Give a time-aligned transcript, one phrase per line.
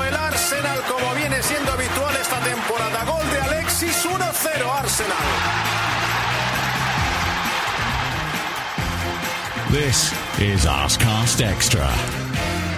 [0.61, 3.03] Arsenal como viene siendo habitual esta temporada.
[3.05, 5.17] Gol de Alexis 1-0 Arsenal.
[9.71, 11.89] This is Arscast Extra.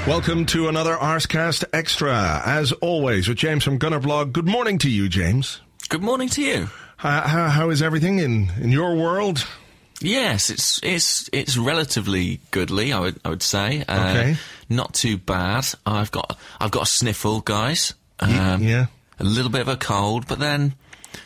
[0.07, 2.41] Welcome to another Arscast Extra.
[2.45, 4.31] As always, with James from Gunnerblog.
[4.31, 5.59] Good morning to you, James.
[5.89, 6.69] Good morning to you.
[7.03, 9.45] Uh, how, how is everything in, in your world?
[10.00, 12.91] Yes, it's it's it's relatively goodly.
[12.94, 13.83] I would I would say.
[13.88, 14.38] Uh, Okay.
[14.75, 15.66] Not too bad.
[15.85, 17.93] I've got I've got a sniffle, guys.
[18.19, 18.88] Um, yeah.
[19.19, 20.75] A little bit of a cold, but then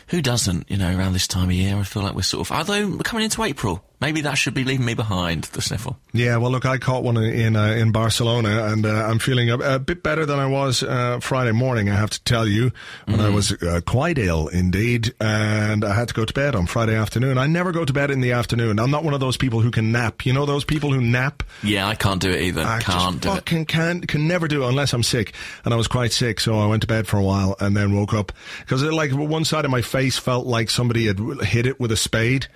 [0.08, 0.70] who doesn't?
[0.70, 2.56] You know, around this time of year, I feel like we're sort of.
[2.56, 5.44] Although we're coming into April, maybe that should be leaving me behind.
[5.44, 5.98] The sniffle.
[6.12, 9.58] Yeah, well, look, I caught one in uh, in Barcelona, and uh, I'm feeling a,
[9.58, 11.88] a bit better than I was uh, Friday morning.
[11.88, 12.72] I have to tell you,
[13.06, 16.66] when I was uh, quite ill indeed, and I had to go to bed on
[16.66, 17.38] Friday afternoon.
[17.38, 18.78] I never go to bed in the afternoon.
[18.78, 20.24] I'm not one of those people who can nap.
[20.24, 21.42] You know, those people who nap.
[21.62, 22.62] Yeah, I can't do it either.
[22.62, 23.34] I can't do it.
[23.34, 26.58] fucking can't can never do it unless I'm sick, and I was quite sick, so
[26.58, 29.64] I went to bed for a while and then woke up because like one side
[29.64, 32.46] of my face felt like somebody had hit it with a spade.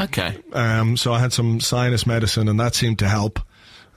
[0.00, 0.38] Okay.
[0.52, 3.40] Um, so I had some sinus medicine, and that seemed to help.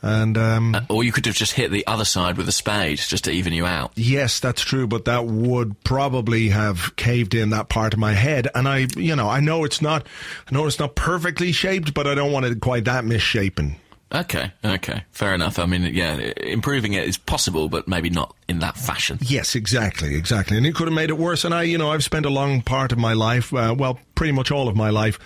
[0.03, 3.24] And um, Or you could have just hit the other side with a spade just
[3.24, 3.94] to even you out.
[3.96, 8.47] yes, that's true, but that would probably have caved in that part of my head.
[8.53, 10.06] And I, you know, I know it's not,
[10.47, 13.78] I know it's not perfectly shaped, but I don't want it quite that misshapen.
[14.09, 15.59] Okay, okay, fair enough.
[15.59, 19.18] I mean, yeah, improving it is possible, but maybe not in that fashion.
[19.22, 20.56] Yes, exactly, exactly.
[20.56, 21.44] And it could have made it worse.
[21.44, 24.31] And I, you know, I've spent a long part of my life, uh, well, pretty
[24.31, 25.19] much all of my life,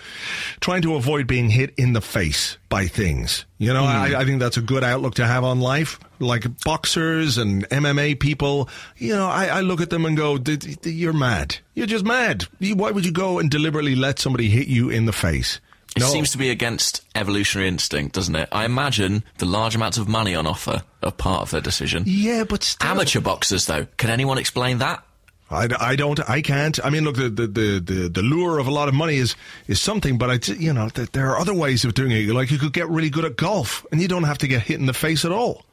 [0.62, 3.46] trying to avoid being hit in the face by things.
[3.59, 6.00] You know, I, I think that's a good outlook to have on life.
[6.18, 8.68] Like boxers and MMA people,
[8.98, 11.58] you know, I, I look at them and go, "D- d- d- "You're mad.
[11.75, 12.46] You're just mad.
[12.59, 15.59] Why would you go and deliberately let somebody hit you in the face?"
[15.96, 18.47] It seems to be against evolutionary instinct, doesn't it?
[18.52, 22.03] I imagine the large amounts of money on offer are part of their decision.
[22.07, 25.03] yeah, but still, Amateur boxers, though, can anyone explain that?
[25.50, 28.68] I, I don't I can't I mean look the, the, the, the, the lure of
[28.68, 29.35] a lot of money is
[29.68, 32.25] is something but I t- you know th- there are other ways of doing it
[32.34, 34.80] like you could get really good at golf and you don't have to get hit
[34.80, 35.66] in the face at all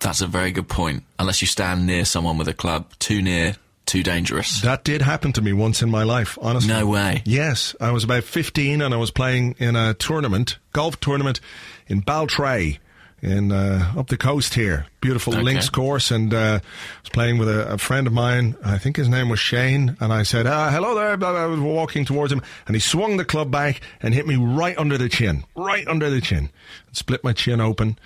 [0.00, 1.02] That's a very good point.
[1.18, 3.56] Unless you stand near someone with a club, too near,
[3.88, 4.60] too dangerous.
[4.60, 6.72] that did happen to me once in my life honestly.
[6.72, 7.22] No way.
[7.24, 11.40] yes I was about 15 and I was playing in a tournament golf tournament
[11.88, 12.78] in Baltray
[13.20, 14.86] in uh, up the coast here.
[15.00, 15.42] Beautiful Okay.
[15.42, 18.54] links course and uh, I was playing with a, a friend of mine.
[18.64, 19.96] I think his name was Shane.
[19.98, 22.42] And I said ah, hello there I was walking towards him.
[22.68, 26.08] And he swung the club back and hit me right under the chin right under
[26.10, 26.50] the chin.
[26.92, 27.98] Split my chin open.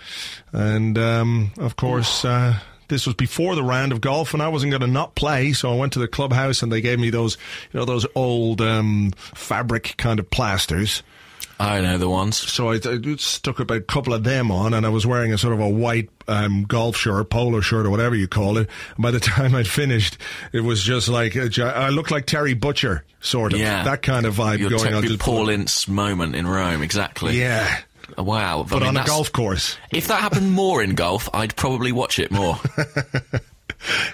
[0.52, 2.58] And um, of course uh,
[2.92, 5.72] this was before the round of golf, and I wasn't going to not play, so
[5.72, 7.36] I went to the clubhouse and they gave me those,
[7.72, 11.02] you know, those old um, fabric kind of plasters.
[11.60, 12.36] I know the ones.
[12.36, 15.38] So I, I stuck about a couple of them on, and I was wearing a
[15.38, 18.68] sort of a white um, golf shirt, polo shirt, or whatever you call it.
[18.96, 20.18] And by the time I'd finished,
[20.52, 23.84] it was just like a, gi- I looked like Terry Butcher, sort of Yeah.
[23.84, 25.18] that kind of vibe Your, going on.
[25.18, 27.38] Paul Ince moment in Rome, exactly.
[27.38, 27.78] yeah,
[28.18, 28.64] Wow.
[28.68, 29.76] but I mean, on a golf course.
[29.92, 32.58] If that happened more in golf, I'd probably watch it more.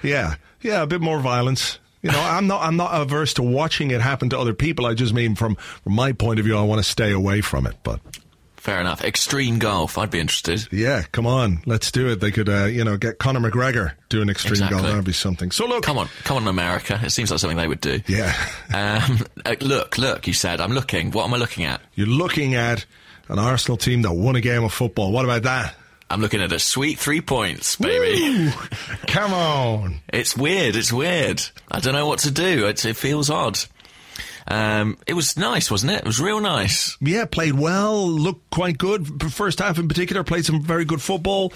[0.02, 1.78] Yeah, yeah, a bit more violence.
[2.02, 4.86] You know, I'm not I'm not averse to watching it happen to other people.
[4.86, 7.66] I just mean from from my point of view, I want to stay away from
[7.66, 7.76] it.
[7.82, 8.00] But
[8.56, 9.04] Fair enough.
[9.04, 10.68] Extreme golf, I'd be interested.
[10.72, 12.20] yeah, come on, let's do it.
[12.20, 14.78] They could, uh, you know, get Conor McGregor doing extreme Exactly.
[14.78, 14.88] golf.
[14.90, 15.50] That'd be something.
[15.52, 16.98] So look, Come on, come on, America.
[17.02, 18.00] It seems like something they would do.
[18.06, 18.32] yeah,
[18.74, 20.60] Um, uh, look, look, you said.
[20.60, 21.10] I'm looking.
[21.12, 21.80] What am I looking at?
[21.94, 22.84] you're looking at
[23.28, 25.12] an Arsenal team that won a game of football.
[25.12, 25.74] What about that?
[26.10, 28.46] I'm looking at a sweet three points, baby.
[28.46, 28.50] Woo!
[29.06, 30.00] come on.
[30.08, 30.74] It's weird.
[30.74, 31.42] It's weird.
[31.70, 32.66] I don't know what to do.
[32.66, 33.58] It feels odd.
[34.50, 35.98] Um, it was nice, wasn't it?
[35.98, 36.96] It was real nice.
[37.00, 39.22] Yeah, played well, looked quite good.
[39.32, 41.52] First half in particular, played some very good football,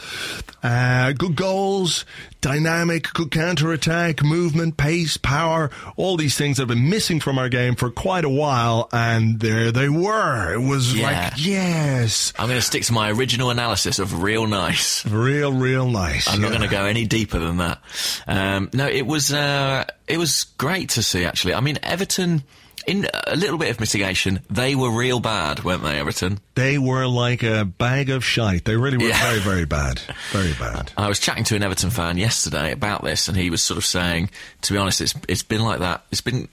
[0.63, 2.05] uh, good goals.
[2.43, 7.39] dynamic, good counter attack, movement, pace, power, all these things that have been missing from
[7.39, 10.53] our game for quite a while, and there they were.
[10.53, 11.07] It was Yeah.
[11.31, 15.07] like, yes, I'm going to stick to my original analysis of real nice.
[15.07, 16.27] real, real nice.
[16.29, 17.81] I'm not going to go any deeper than that.
[18.27, 21.25] Um, no, it was uh, it was great to see.
[21.25, 22.43] Actually, I mean, Everton.
[22.87, 26.41] In a little bit of mitigation, they were real bad, weren't they, Everton?
[26.55, 28.65] They were like a bag of shite.
[28.65, 29.23] They really were Yeah.
[29.23, 30.01] very, very bad.
[30.33, 30.91] Very bad.
[30.97, 33.85] I was chatting to an Everton fan yesterday about this, and he was sort of
[33.85, 34.31] saying,
[34.63, 36.05] to be honest, it's it's been like that.
[36.11, 36.49] It's been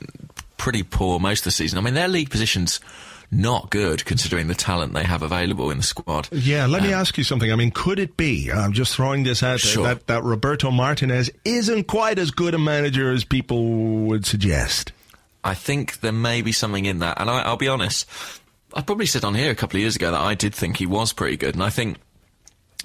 [0.58, 1.80] pretty poor most of the season.
[1.80, 2.80] I mean, their league position's
[3.32, 6.28] not good considering the talent they have available in the squad.
[6.32, 7.52] Yeah, let me um, ask you something.
[7.52, 9.84] I mean, could it be, I'm just throwing this out there, Sure.
[9.84, 13.64] that, that Roberto Martinez isn't quite as good a manager as people
[14.08, 14.92] would suggest?
[15.44, 18.08] I think there may be something in that, and I, I'll be honest.
[18.74, 20.86] I probably said on here a couple of years ago that I did think he
[20.86, 21.98] was pretty good, and I think.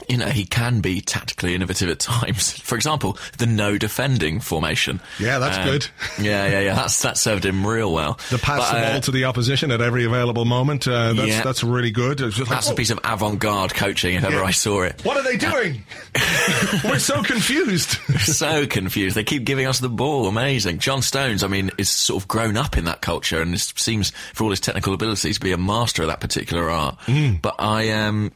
[0.08, 2.50] You know, he can be tactically innovative at times.
[2.58, 5.00] For example, the no defending formation.
[5.20, 5.86] Yeah, that's Um, good.
[6.20, 6.74] Yeah, yeah, yeah.
[6.74, 8.18] That's that served him real well.
[8.30, 11.28] The pass But, the uh, ball to the opposition at every available moment, uh, that's,
[11.28, 11.42] Yeah.
[11.42, 12.20] that's really good.
[12.20, 15.00] It's just like, That's a oh, piece of avant-garde coaching if ever I saw it.
[15.04, 15.84] What are they doing?
[16.84, 17.90] We're so confused.
[18.20, 19.16] so confused.
[19.16, 20.26] They keep giving us the ball.
[20.26, 20.78] Amazing.
[20.78, 24.44] John Stones, I mean, is sort of grown up in that culture and seems, for
[24.44, 26.98] all his technical abilities, to be a master of that particular art.
[27.42, 28.32] But I Um,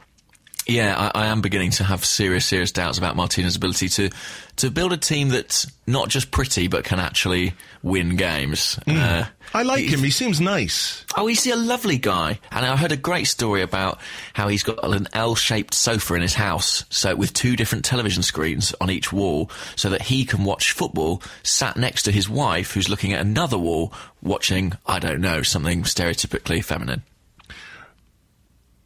[0.69, 4.09] yeah, I, I am beginning to have serious, serious doubts about Martinez's ability to
[4.57, 8.77] to build a team that's not just pretty but can actually win games.
[8.85, 9.23] Uh,
[9.53, 9.99] I like he- him.
[10.01, 11.05] He seems nice.
[11.15, 12.39] Oh, he's a lovely guy.
[12.51, 13.99] And I heard a great story about
[14.33, 18.75] how he's got an L-shaped sofa in his house, so with two different television screens
[18.81, 22.89] on each wall, so that he can watch football sat next to his wife, who's
[22.89, 27.03] looking at another wall, watching, I don't know, something stereotypically feminine.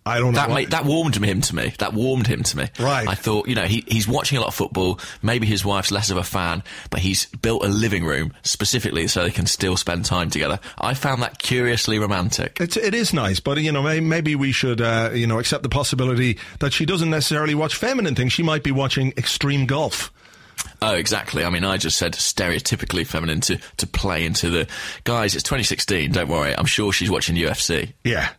[0.05, 0.39] I don't know.
[0.39, 1.73] That made, that warmed him to me.
[1.79, 2.67] That warmed him to me.
[2.79, 3.07] Right.
[3.07, 4.99] I thought, you know, he, he's watching a lot of football.
[5.21, 9.23] Maybe his wife's less of a fan, but he's built a living room specifically so
[9.23, 10.59] they can still spend time together.
[10.77, 12.57] I found that curiously romantic.
[12.59, 15.63] It's, it is nice, but you know, may, maybe we should, uh, you know, accept
[15.63, 18.33] the possibility that she doesn't necessarily watch feminine things.
[18.33, 20.11] She might be watching extreme golf.
[20.81, 21.45] Oh, exactly.
[21.45, 24.67] I mean, I just said stereotypically feminine to, to play into the
[25.05, 25.33] guys.
[25.33, 26.11] It's 2016.
[26.11, 26.53] Don't worry.
[26.57, 27.93] I'm sure she's watching UFC.
[28.03, 28.29] Yeah.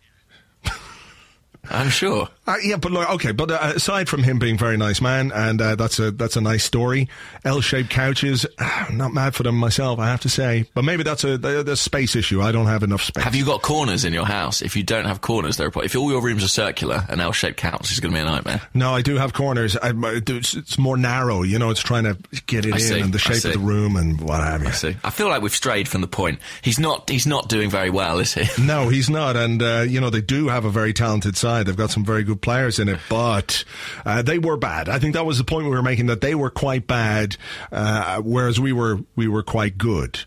[1.70, 2.28] I'm sure.
[2.46, 5.32] Uh, yeah, but look, okay, but uh, aside from him being a very nice man,
[5.32, 7.08] and uh, that's a that's a nice story.
[7.44, 8.44] L-shaped couches,
[8.92, 10.66] not mad for them myself, I have to say.
[10.74, 12.42] But maybe that's a the, the space issue.
[12.42, 13.24] I don't have enough space.
[13.24, 14.60] Have you got corners in your house?
[14.60, 17.56] If you don't have corners, they're a if all your rooms are circular, an L-shaped
[17.56, 18.60] couch is going to be a nightmare.
[18.74, 19.76] No, I do have corners.
[19.76, 21.42] I, it's, it's more narrow.
[21.42, 23.58] You know, it's trying to get it I in see, and the shape of the
[23.58, 24.68] room and what have you.
[24.68, 26.40] I See, I feel like we've strayed from the point.
[26.60, 27.08] He's not.
[27.08, 28.44] He's not doing very well, is he?
[28.62, 29.36] No, he's not.
[29.36, 31.66] And, uh, you know, they do have a very talented side.
[31.66, 33.64] They've got some very good players in it, but
[34.04, 34.88] uh, they were bad.
[34.88, 37.36] I think that was the point we were making, that they were quite bad,
[37.72, 40.20] uh, whereas we were we were quite good.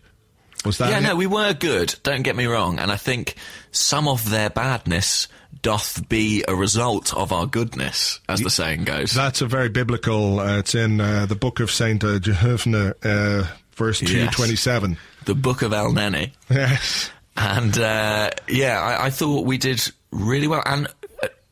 [0.64, 1.02] Was that yeah, it?
[1.02, 1.94] no, we were good.
[2.02, 3.36] Don't get me wrong, and I think
[3.70, 5.28] some of their badness
[5.62, 9.12] doth be a result of our goodness, as the saying goes.
[9.12, 10.40] That's a very biblical.
[10.40, 13.46] Uh, it's in uh, the book of Saint uh, Jehovah, uh,
[13.76, 14.34] verse two Yes.
[14.34, 14.98] twenty seven.
[15.24, 16.32] the Book of Elneny.
[16.50, 17.10] Yes.
[17.36, 20.62] And uh, yeah, I, I thought we did really well.
[20.66, 20.88] And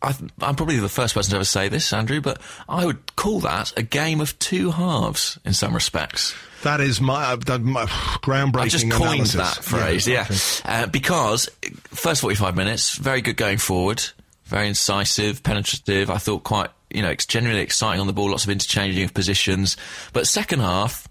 [0.03, 3.41] I, I'm probably the first person to ever say this, Andrew, but I would call
[3.41, 6.35] that a game of two halves in some respects.
[6.63, 9.35] That is my, uh, that, my groundbreaking I just coined analysis.
[9.35, 10.23] that phrase, yeah.
[10.23, 10.37] okay.
[10.65, 11.49] Uh, because
[11.85, 14.03] first 45 minutes, very good going forward,
[14.45, 16.11] very incisive, penetrative.
[16.11, 19.15] I thought quite, you know, ex- genuinely exciting on the ball, lots of interchanging of
[19.15, 19.77] positions.
[20.13, 21.09] But second half,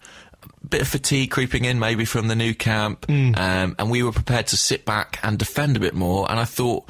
[0.67, 3.33] bit of fatigue creeping in maybe from the Nou Camp, Hmm.
[3.35, 6.29] um, and we were prepared to sit back and defend a bit more.
[6.29, 6.87] And I thought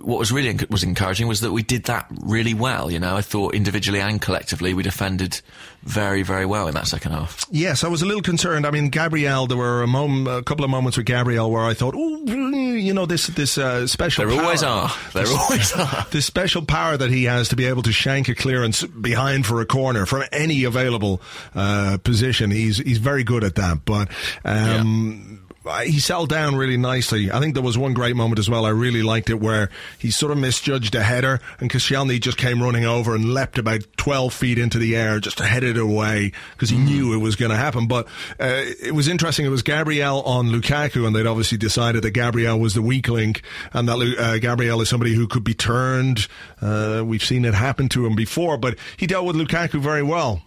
[0.00, 2.90] what was really was encouraging was that we did that really well.
[2.90, 5.40] You know, I thought individually and collectively we defended
[5.82, 7.46] very, very well in that second half.
[7.50, 8.66] Yes, I was a little concerned.
[8.66, 11.94] I mean, Gabriel, there were a, a couple of moments with Gabriel where I thought,
[11.96, 14.26] oh, you know, this this uh, special.
[14.26, 14.90] There power, always are.
[15.12, 16.06] There always are.
[16.10, 19.60] This special power that he has to be able to shank a clearance behind for
[19.60, 21.22] a corner from any available
[21.54, 22.50] uh, position.
[22.50, 23.84] He's he's very good at that.
[23.84, 24.10] But
[24.44, 25.39] um,
[25.84, 27.30] he settled down really nicely.
[27.30, 28.64] I think there was one great moment as well.
[28.64, 32.62] I really liked it where he sort of misjudged a header, and Koscielny just came
[32.62, 36.78] running over and leapt about twelve feet into the air just headed away because he
[36.78, 37.86] knew it was going to happen.
[37.86, 38.06] But
[38.38, 39.46] uh, it was interesting.
[39.46, 43.42] It was Gabriel on Lukaku, and they'd obviously decided that Gabriel was the weak link,
[43.72, 46.26] and that uh, Gabriel is somebody who could be turned.
[46.60, 50.42] Uh, we've seen it happen to him before, but he dealt with Lukaku very well.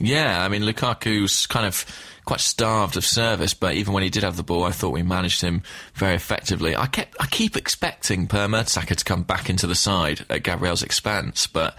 [0.00, 1.84] Yeah, I mean Lukaku's kind of
[2.24, 5.02] quite starved of service, but even when he did have the ball, I thought we
[5.02, 5.62] managed him
[5.94, 6.76] very effectively.
[6.76, 10.82] I kept, I keep expecting Per Mertesacker to come back into the side at Gabriel's
[10.82, 11.74] expense, but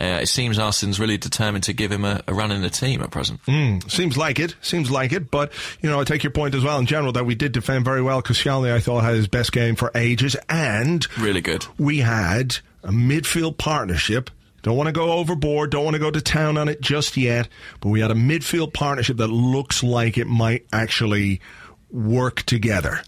[0.00, 3.00] uh, it seems Arsene's really determined to give him a, a, run in the team
[3.00, 3.42] at present.
[3.44, 6.64] Mm, seems like it, seems like it, but you know, I take your point as
[6.64, 8.22] well in general that we did defend very well.
[8.22, 11.64] Koscielny, I thought, had his best game for ages, and really good.
[11.78, 14.30] We had a midfield partnership
[14.62, 15.70] don't want to go overboard.
[15.70, 17.48] Don't want to go to town on it just yet.
[17.80, 21.40] But we had a midfield partnership that looks like it might actually
[21.90, 23.02] work together.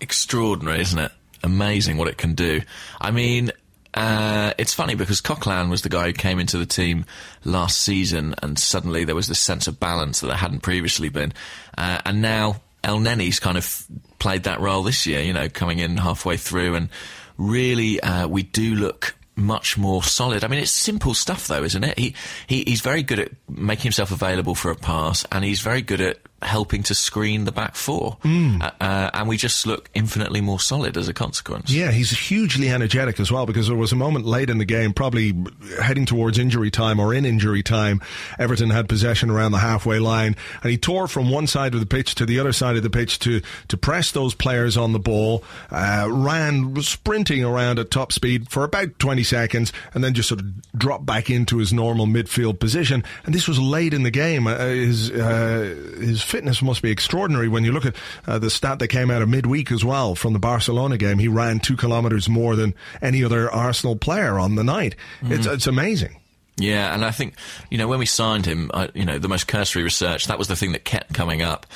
[0.00, 1.12] Extraordinary, isn't it?
[1.42, 2.60] Amazing what it can do.
[3.00, 3.52] I mean,
[3.94, 7.06] uh, it's funny because Coquelin was the guy who came into the team
[7.44, 11.32] last season, and suddenly there was this sense of balance that there hadn't previously been.
[11.78, 13.86] Uh, and now Elneny's kind of
[14.18, 16.90] played that role this year, you know, coming in halfway through, and
[17.38, 20.42] really uh, we do look much more solid.
[20.42, 21.98] I mean, it's simple stuff, though, isn't it?
[21.98, 22.14] He,
[22.46, 26.00] he he's very good at making himself available for a pass, and he's very good
[26.00, 28.16] at helping to screen the back four.
[28.22, 28.62] Mm.
[28.62, 31.70] Uh, uh, and we just look infinitely more solid as a consequence.
[31.70, 34.92] Yeah, he's hugely energetic as well because there was a moment late in the game,
[34.92, 35.34] probably
[35.82, 38.00] heading towards injury time or in injury time.
[38.38, 41.86] Everton had possession around the halfway line and he tore from one side of the
[41.86, 44.98] pitch to the other side of the pitch to, to press those players on the
[45.00, 50.28] ball, uh, ran sprinting around at top speed for about 20 seconds and then just
[50.28, 53.02] sort of dropped back into his normal midfield position.
[53.24, 54.46] And this was late in the game.
[54.46, 58.78] Uh, his, uh, his fitness must be extraordinary when you look at uh, the stat
[58.78, 61.18] that came out of midweek as well from the Barcelona game.
[61.18, 64.96] He ran two kilometres more than any other Arsenal player on the night.
[65.22, 65.32] Mm-hmm.
[65.32, 66.20] It's, it's amazing.
[66.58, 67.36] Yeah, and I think
[67.70, 70.48] you know when we signed him, uh, you know the most cursory research that was
[70.48, 71.66] the thing that kept coming up.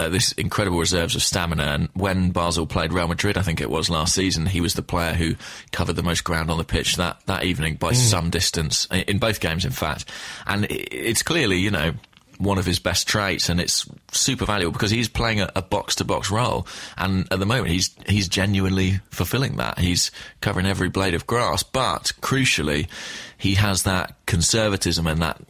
[0.00, 1.62] Uh, this incredible reserves of stamina.
[1.62, 4.82] And when Basel played Real Madrid, I think it was last season, he was the
[4.82, 5.36] player who
[5.72, 7.96] covered the most ground on the pitch that, that evening by mm.
[7.96, 10.04] some distance in both games, in fact.
[10.46, 11.94] And it's clearly, you know,
[12.38, 16.04] one of his best traits, and it's super valuable because he's playing a box to
[16.04, 16.66] box role,
[16.96, 19.78] and at the moment he's he's genuinely fulfilling that.
[19.78, 22.88] He's covering every blade of grass, but crucially,
[23.36, 25.40] he has that conservatism and that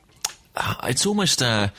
[0.56, 1.72] uh, it's almost a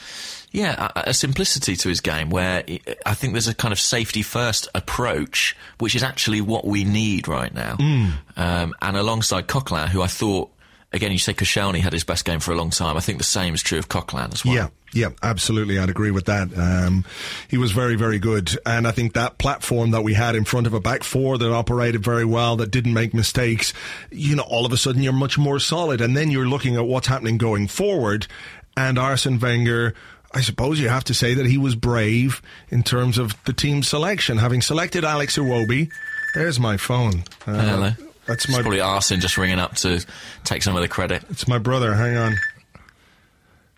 [0.51, 2.63] yeah, a, a, simplicity to his game where
[3.05, 7.27] I think there's a kind of safety first approach, which is actually what we need
[7.27, 7.75] right now.
[7.75, 8.13] Mm.
[8.37, 10.49] Um, and alongside Coquelin, who I thought
[10.93, 12.97] again, you say Koscielny had his best game for a long time.
[12.97, 14.55] I think the same is true of Coquelin as well.
[14.55, 15.79] Yeah, yeah, absolutely.
[15.79, 16.49] I'd agree with that.
[16.57, 17.05] Um,
[17.49, 18.57] he was very, very good.
[18.65, 21.51] And I think that platform that we had in front of a back four that
[21.51, 23.73] operated very well, that didn't make mistakes,
[24.11, 26.01] you know, all of a sudden you're much more solid.
[26.01, 28.27] And then you're looking at what's happening going forward.
[28.75, 29.93] And Arsene Wenger,
[30.31, 33.83] I suppose you have to say that he was brave in terms of the team
[33.83, 35.89] selection, having selected Alex Iwobi.
[36.33, 37.23] There's my phone.
[37.45, 37.91] Uh, Hello.
[38.27, 40.05] That's my it's probably Arsene just ringing up to
[40.43, 41.23] take some of the credit.
[41.29, 41.93] It's my brother.
[41.93, 42.35] Hang on.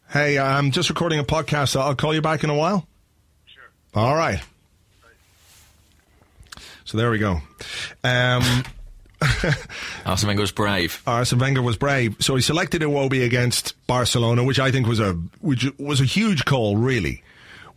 [0.09, 1.79] Hey, I'm just recording a podcast.
[1.79, 2.87] I'll call you back in a while.
[3.45, 3.63] Sure.
[3.93, 4.41] All right.
[6.83, 7.41] So there we go.
[8.03, 8.63] Um,
[10.05, 11.03] Arsene Wenger was brave.
[11.05, 12.15] Arsene Wenger was brave.
[12.19, 16.45] So he selected Iwobi against Barcelona, which I think was a which was a huge
[16.45, 17.21] call, really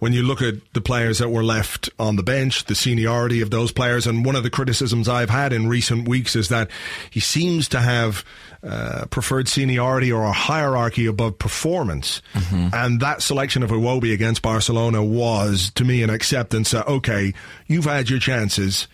[0.03, 3.51] when you look at the players that were left on the bench, the seniority of
[3.51, 6.73] those players, and one of the criticisms I've had in recent weeks is that
[7.09, 8.25] he seems to have
[8.65, 12.21] uh, preferred seniority or a hierarchy above performance.
[12.35, 12.75] Mm-hmm.
[12.75, 17.33] And that selection of Iwobi against Barcelona was, to me, an acceptance that, okay,
[17.69, 18.89] you've had your chances.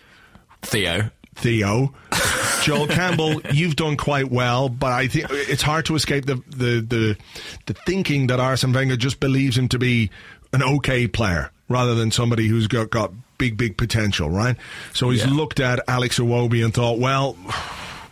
[0.61, 1.09] Theo.
[1.33, 1.91] Theo.
[2.61, 6.81] Joel Campbell, you've done quite well, but I think it's hard to escape the, the,
[6.81, 7.17] the,
[7.65, 10.11] the thinking that Arsene Wenger just believes him to be
[10.53, 14.57] an okay player rather than somebody who's got, got big, big potential, right?
[14.93, 15.31] So he's yeah.
[15.31, 17.33] looked at Alex Iwobi and thought, well,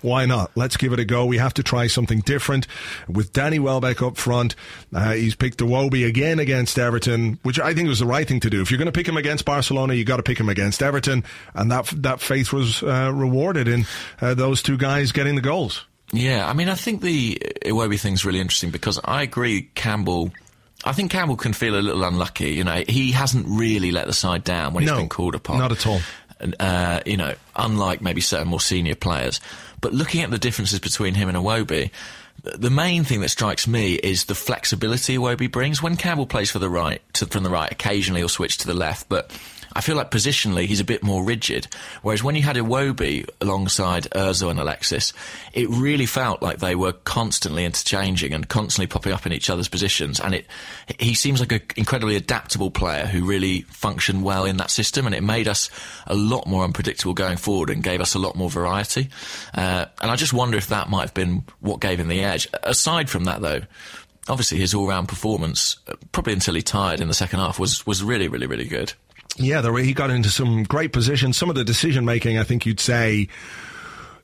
[0.02, 0.52] why not?
[0.56, 1.26] Let's give it a go.
[1.26, 2.68] We have to try something different.
[3.08, 4.56] With Danny Welbeck up front,
[4.94, 8.50] uh, he's picked Iwobi again against Everton, which I think was the right thing to
[8.50, 8.62] do.
[8.62, 11.24] If you're going to pick him against Barcelona, you got to pick him against Everton,
[11.54, 13.86] and that that faith was uh, rewarded in
[14.22, 15.86] uh, those two guys getting the goals.
[16.14, 20.32] Yeah, I mean, I think the Iwobi thing's really interesting because I agree Campbell
[20.88, 22.52] I think Campbell can feel a little unlucky.
[22.52, 25.60] You know, he hasn't really let the side down when no, he's been called upon.
[25.60, 26.00] Not at all.
[26.60, 29.40] Uh, you know, unlike maybe certain more senior players.
[29.82, 31.92] But looking at the differences between him and Iwobi,
[32.44, 35.82] the main thing that strikes me is the flexibility Iwobi brings.
[35.82, 38.74] When Campbell plays for the right, to, from the right, occasionally he'll switch to the
[38.74, 39.32] left, but
[39.74, 41.68] I feel like positionally he's a bit more rigid.
[42.02, 45.14] Whereas when you had Iwobi alongside Özil and Alexis,
[45.54, 49.68] it really felt like they were constantly interchanging and constantly popping up in each other's
[49.68, 50.20] positions.
[50.20, 50.46] And it,
[51.00, 55.06] he seems like an incredibly adaptable player who really functioned well in that system.
[55.06, 55.70] And it made us
[56.06, 59.10] a lot more unpredictable going forward and gave us a lot more variety.
[59.54, 62.48] Uh, and I just wonder if that might have been what gave him the edge.
[62.64, 63.62] Aside from that, though,
[64.28, 68.04] obviously his all-round performance, uh, probably until he tired in the second half, was was
[68.04, 68.94] really, really, really good.
[69.36, 71.38] Yeah, the way he got into some great positions.
[71.38, 73.28] Some of the decision making, I think you'd say,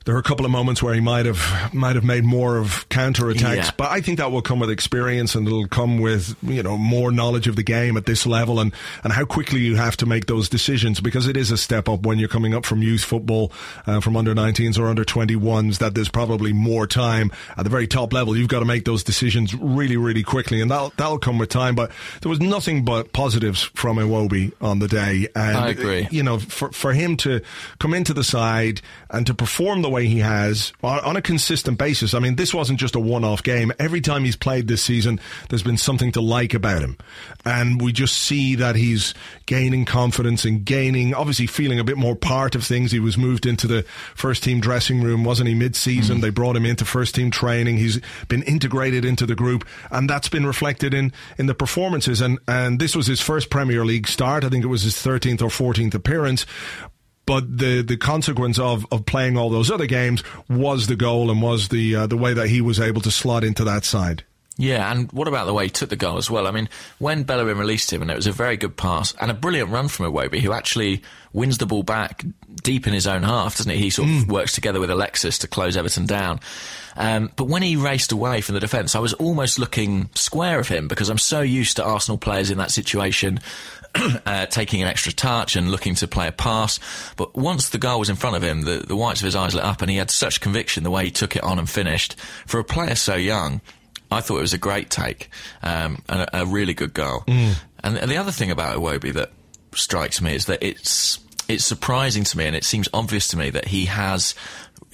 [0.04, 2.86] there were a couple of moments where he might have might have made more of
[2.88, 3.70] counter attacks, Yeah.
[3.76, 7.10] but I think that will come with experience and it'll come with you know more
[7.10, 10.26] knowledge of the game at this level and and how quickly you have to make
[10.26, 13.50] those decisions because it is a step up when you're coming up from youth football,
[13.86, 15.78] uh, from under 19s or under 21s.
[15.78, 18.36] That there's probably more time at the very top level.
[18.36, 21.74] You've got to make those decisions really really quickly, and that'll that'll come with time.
[21.74, 26.08] But there was nothing but positives from Iwobi on the day, and I agree.
[26.10, 27.40] you know, for, for him to
[27.78, 28.80] come into the side
[29.10, 32.14] and to perform the way he has on, a consistent basis.
[32.14, 33.72] I mean, this wasn't just a one-off game.
[33.78, 36.98] Every time he's played this season, there's been something to like about him.
[37.44, 39.14] And we just see that he's
[39.46, 42.90] gaining confidence and gaining, obviously feeling a bit more part of things.
[42.90, 43.84] He was moved into the
[44.16, 46.16] first team dressing room, wasn't he, mid-season?
[46.16, 46.22] Mm-hmm.
[46.22, 47.76] They brought him into first team training.
[47.76, 52.20] He's been integrated into the group and that's been reflected in, in the performances.
[52.20, 54.42] And, and this was his first Premier League start.
[54.42, 56.46] I think it was his 13th or 14th appearance
[57.26, 61.40] but the the consequence of, of playing all those other games was the goal and
[61.42, 64.24] was the uh, the way that he was able to slot into that side.
[64.56, 66.46] Yeah, and what about the way he took the goal as well?
[66.46, 66.68] I mean,
[67.00, 69.88] when Bellerin released him, and it was a very good pass and a brilliant run
[69.88, 71.02] from Iwobi, who actually
[71.32, 72.24] wins the ball back
[72.62, 73.78] deep in his own half, doesn't he?
[73.78, 76.38] He sort of works together with Alexis to close Everton down.
[76.96, 80.68] Um, but when he raced away from the defence, I was almost looking square of
[80.68, 83.40] him because I'm so used to Arsenal players in that situation
[84.26, 86.80] uh, taking an extra touch and looking to play a pass.
[87.16, 89.54] But once the goal was in front of him, the, the whites of his eyes
[89.54, 92.18] lit up and he had such conviction the way he took it on and finished.
[92.46, 93.60] For a player so young,
[94.10, 95.30] I thought it was a great take
[95.62, 97.24] um, and a, a really good goal.
[97.82, 99.30] And, and the other thing about Iwobi that
[99.74, 103.50] strikes me is that it's it's surprising to me and it seems obvious to me
[103.50, 104.34] that he has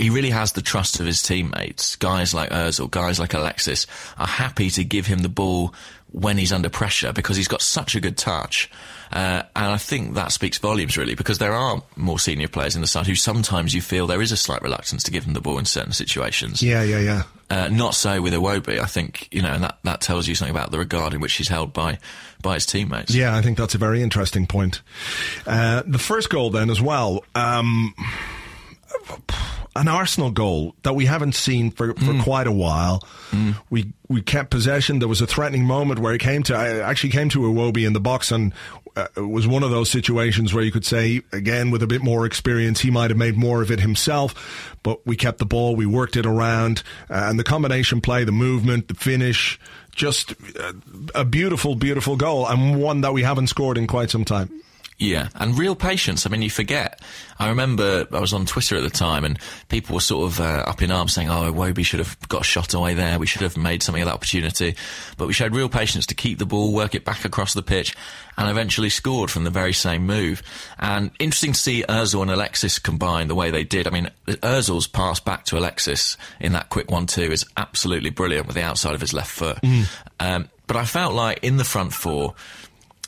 [0.00, 1.96] he really has the trust of his teammates.
[1.96, 3.86] Guys like Ozil, guys like Alexis
[4.18, 5.74] are happy to give him the ball
[6.12, 8.70] when he's under pressure because he's got such a good touch.
[9.12, 12.80] Uh, and I think that speaks volumes really because there are more senior players in
[12.80, 15.40] the side who sometimes you feel there is a slight reluctance to give them the
[15.40, 16.62] ball in certain situations.
[16.62, 17.22] Yeah, yeah, yeah.
[17.50, 18.78] Uh, not so with Iwobi.
[18.78, 21.34] I think you know, and that, that tells you something about the regard in which
[21.34, 21.98] he's held by
[22.40, 23.12] by his teammates.
[23.12, 24.80] Yeah, I think that's a very interesting point.
[25.46, 27.24] Uh, the first goal, then, as well.
[27.34, 27.94] Um,
[29.76, 33.06] an Arsenal goal that we haven't seen for, for quite a while.
[33.70, 34.98] We we kept possession.
[34.98, 37.92] There was a threatening moment where it came to I actually came to Iwobi in
[37.92, 38.52] the box and
[38.96, 42.02] uh, it was one of those situations where you could say again with a bit
[42.02, 44.74] more experience he might have made more of it himself.
[44.82, 48.32] But we kept the ball, we worked it around, uh, and the combination play, the
[48.32, 49.60] movement, the finish,
[49.94, 50.72] just uh,
[51.14, 54.50] a beautiful, beautiful goal and one that we haven't scored in quite some time.
[55.00, 56.26] Yeah, and real patience.
[56.26, 57.00] I mean, you forget.
[57.38, 59.38] I remember I was on Twitter at the time, and
[59.70, 62.44] people were sort of uh, up in arms saying, "Oh, Wobie should have got a
[62.44, 63.18] shot away there.
[63.18, 64.76] We should have made something of that opportunity."
[65.16, 67.96] But we showed real patience to keep the ball, work it back across the pitch,
[68.36, 70.42] and eventually scored from the very same move.
[70.78, 73.86] And interesting to see Özil and Alexis combine the way they did.
[73.86, 78.56] I mean, Özil's pass back to Alexis in that quick one-two is absolutely brilliant with
[78.56, 79.60] the outside of his left foot.
[80.20, 82.34] Um, but I felt like in the front four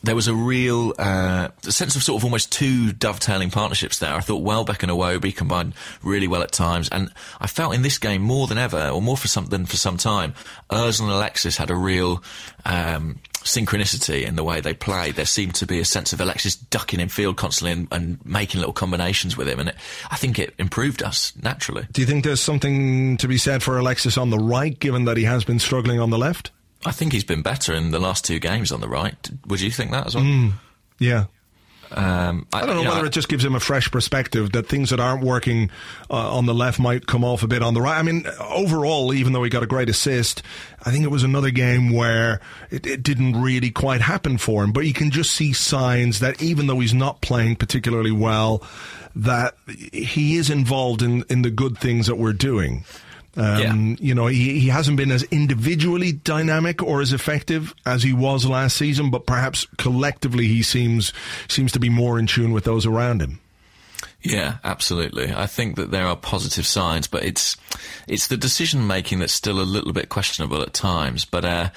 [0.03, 4.15] there was a real uh, sense of sort of almost two dovetailing partnerships there.
[4.15, 7.99] I thought Welbeck and Iwobi combined really well at times, and I felt in this
[7.99, 10.35] game more than ever, or more for some than for some time,
[10.71, 12.23] Ozil and Alexis had a real
[12.65, 15.15] um, synchronicity in the way they played.
[15.15, 18.61] There seemed to be a sense of Alexis ducking in field constantly and, and making
[18.61, 19.77] little combinations with him, and it,
[20.11, 21.87] I think it improved us naturally.
[21.93, 25.17] Do you think there's something to be said for Alexis on the right, given that
[25.17, 26.51] he has been struggling on the left?
[26.85, 29.31] I think he's been better in the last two games on the right.
[29.47, 30.53] Would you think that as well?
[30.99, 31.27] Yeah.
[31.95, 34.91] Um, I don't know you whether it just gives him a fresh perspective that things
[34.91, 35.71] that aren't working
[36.11, 37.99] uh, on the left might come off a bit on the right.
[37.99, 40.43] I mean, overall, even though he got a great assist,
[40.85, 42.41] I think it was another game where
[42.71, 44.73] it, it didn't really quite happen for him.
[44.73, 48.63] But you can just see signs that even though he's not playing particularly well,
[49.15, 49.55] that
[49.93, 52.85] he is involved in, in the good things that we're doing.
[53.37, 58.13] Um, You know, he, he hasn't been as individually dynamic or as effective as he
[58.13, 61.13] was last season, but perhaps collectively he seems
[61.49, 63.41] seems to be more in tune with those around him.
[64.23, 65.33] Yeah, absolutely.
[65.35, 67.57] I think that there are positive signs, but it's
[68.07, 71.25] it's the decision making that's still a little bit questionable at times.
[71.25, 71.71] But uh,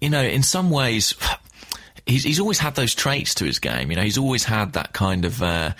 [0.00, 1.14] you know, in some ways,
[2.06, 3.90] he's he's always had those traits to his game.
[3.90, 5.42] You know, he's always had that kind of.
[5.42, 5.72] Uh,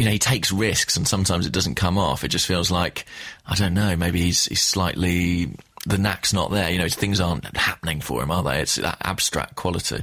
[0.00, 2.24] you know, he takes risks and sometimes it doesn't come off.
[2.24, 3.04] It just feels like,
[3.46, 6.70] I don't know, maybe he's, he's slightly, the knack's not there.
[6.70, 8.60] You know, things aren't happening for him, are they?
[8.62, 10.02] It's that abstract quality.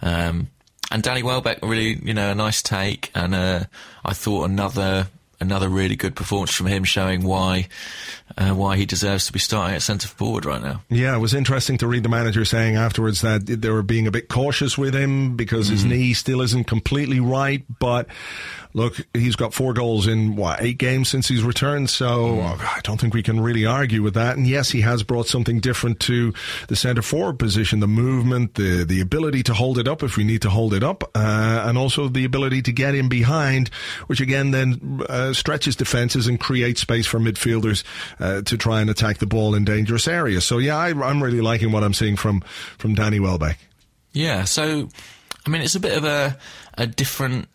[0.00, 0.48] Um,
[0.90, 3.10] and Danny Welbeck, really, you know, a nice take.
[3.14, 3.64] And, uh,
[4.06, 7.68] I thought another, another really good performance from him showing why,
[8.38, 10.82] uh, why he deserves to be starting at centre forward right now.
[10.90, 14.10] Yeah, it was interesting to read the manager saying afterwards that they were being a
[14.10, 17.64] bit cautious with him because his knee still isn't completely right.
[17.78, 18.08] But
[18.74, 23.00] look, he's got four goals in what eight games since he's returned, so I don't
[23.00, 24.36] think we can really argue with that.
[24.36, 26.34] And yes, he has brought something different to
[26.68, 30.24] the centre forward position: the movement, the the ability to hold it up if we
[30.24, 33.68] need to hold it up, uh, and also the ability to get in behind,
[34.08, 37.82] which again then uh, stretches defences and creates space for midfielders
[38.20, 40.44] uh, to try and attack the ball in dangerous areas.
[40.44, 42.40] So yeah, I, I'm really liking what I'm seeing from
[42.78, 43.58] from Danny Welbeck.
[44.12, 44.88] Yeah, so
[45.46, 46.36] I mean, it's a bit of a
[46.78, 47.48] a different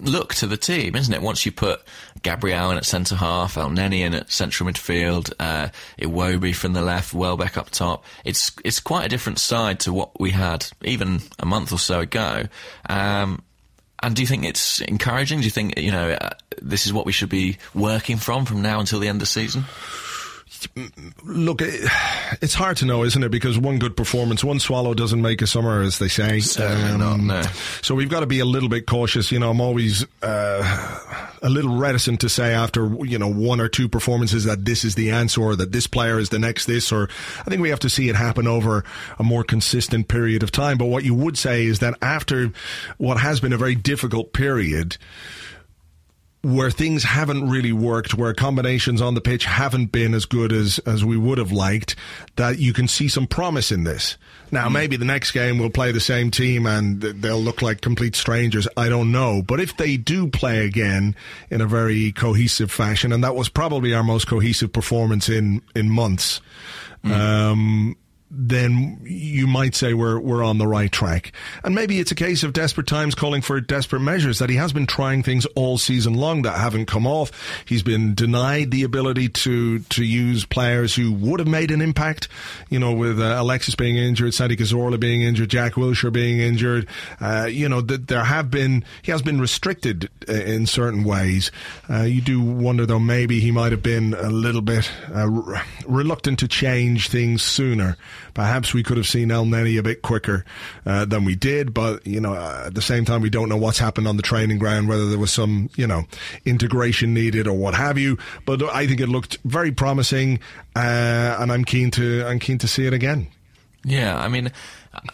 [0.00, 1.22] look to the team, isn't it?
[1.22, 1.80] Once you put
[2.22, 7.14] Gabriel in at centre half, Elneny in at central midfield, uh, Iwobi from the left,
[7.14, 11.46] Welbeck up top, it's it's quite a different side to what we had even a
[11.46, 12.44] month or so ago.
[12.88, 13.42] Um,
[14.02, 15.40] and do you think it's encouraging?
[15.40, 18.62] Do you think you know uh, this is what we should be working from from
[18.62, 19.64] now until the end of the season?
[21.24, 23.30] Look, it's hard to know, isn't it?
[23.30, 26.40] Because one good performance, one swallow doesn't make a summer, as they say.
[26.40, 27.42] Certainly not, no.
[27.82, 29.32] So we've got to be a little bit cautious.
[29.32, 30.98] You know, I'm always uh,
[31.42, 34.94] a little reticent to say after you know one or two performances that this is
[34.94, 36.92] the answer or that this player is the next this.
[36.92, 37.08] Or
[37.40, 38.84] I think we have to see it happen over
[39.18, 40.78] a more consistent period of time.
[40.78, 42.52] But what you would say is that after
[42.98, 44.96] what has been a very difficult period
[46.42, 50.78] where things haven't really worked, where combinations on the pitch haven't been as good as,
[50.80, 51.96] as we would have liked,
[52.36, 54.16] that you can see some promise in this.
[54.52, 58.14] Now, maybe the next game we'll play the same team and they'll look like complete
[58.14, 58.68] strangers.
[58.76, 59.42] I don't know.
[59.42, 61.16] But if they do play again
[61.50, 65.90] in a very cohesive fashion, and that was probably our most cohesive performance in, in
[65.90, 66.40] months,
[67.02, 67.96] um,
[68.30, 71.32] then you might say we're we're on the right track.
[71.62, 74.72] And maybe it's a case of desperate times calling for desperate measures that he has
[74.72, 77.30] been trying things all season long that haven't come off.
[77.64, 82.28] He's been denied the ability to to use players who would have made an impact,
[82.68, 86.88] you know, with uh, Alexis being injured, Santi Cazorla being injured, Jack Wilshere being injured.
[87.20, 91.52] Uh, you know, th- there have been he has been restricted uh, in certain ways.
[91.88, 95.64] Uh, you do wonder though maybe he might have been a little bit uh, r-
[95.86, 97.96] reluctant to change things sooner.
[98.34, 100.44] Perhaps we could have seen Elneny a bit quicker
[100.84, 103.56] uh, than we did, but you know, uh, at the same time, we don't know
[103.56, 106.04] what's happened on the training ground, whether there was some you know
[106.44, 108.18] integration needed or what have you.
[108.44, 110.40] But I think it looked very promising,
[110.74, 113.28] uh, and I'm keen to I'm keen to see it again.
[113.84, 114.50] Yeah, I mean,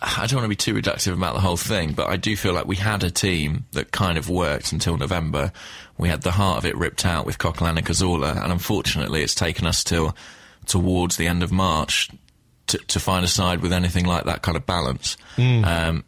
[0.00, 2.54] I don't want to be too reductive about the whole thing, but I do feel
[2.54, 5.52] like we had a team that kind of worked until November.
[5.98, 9.34] We had the heart of it ripped out with Coquelin and Cazorla, and unfortunately, it's
[9.34, 10.16] taken us till
[10.66, 12.08] towards the end of March
[12.72, 15.16] to, to find a side with anything like that kind of balance.
[15.38, 16.04] Um,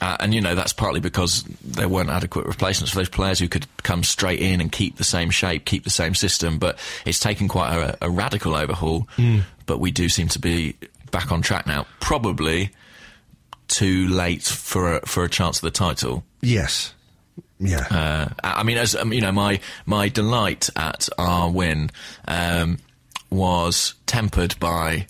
[0.00, 3.48] uh, and you know that's partly because there weren't adequate replacements for those players who
[3.48, 6.58] could come straight in and keep the same shape, keep the same system.
[6.58, 9.06] But it's taken quite a, a radical overhaul.
[9.66, 10.74] But we do seem to be
[11.10, 11.86] back on track now.
[12.00, 12.70] Probably
[13.68, 16.24] too late for a, for a chance of the title.
[16.40, 16.94] Yes.
[17.58, 17.86] Yeah.
[17.90, 21.90] Uh, I mean, as um, you know, my my delight at our win
[22.26, 22.78] um,
[23.28, 25.06] was tempered by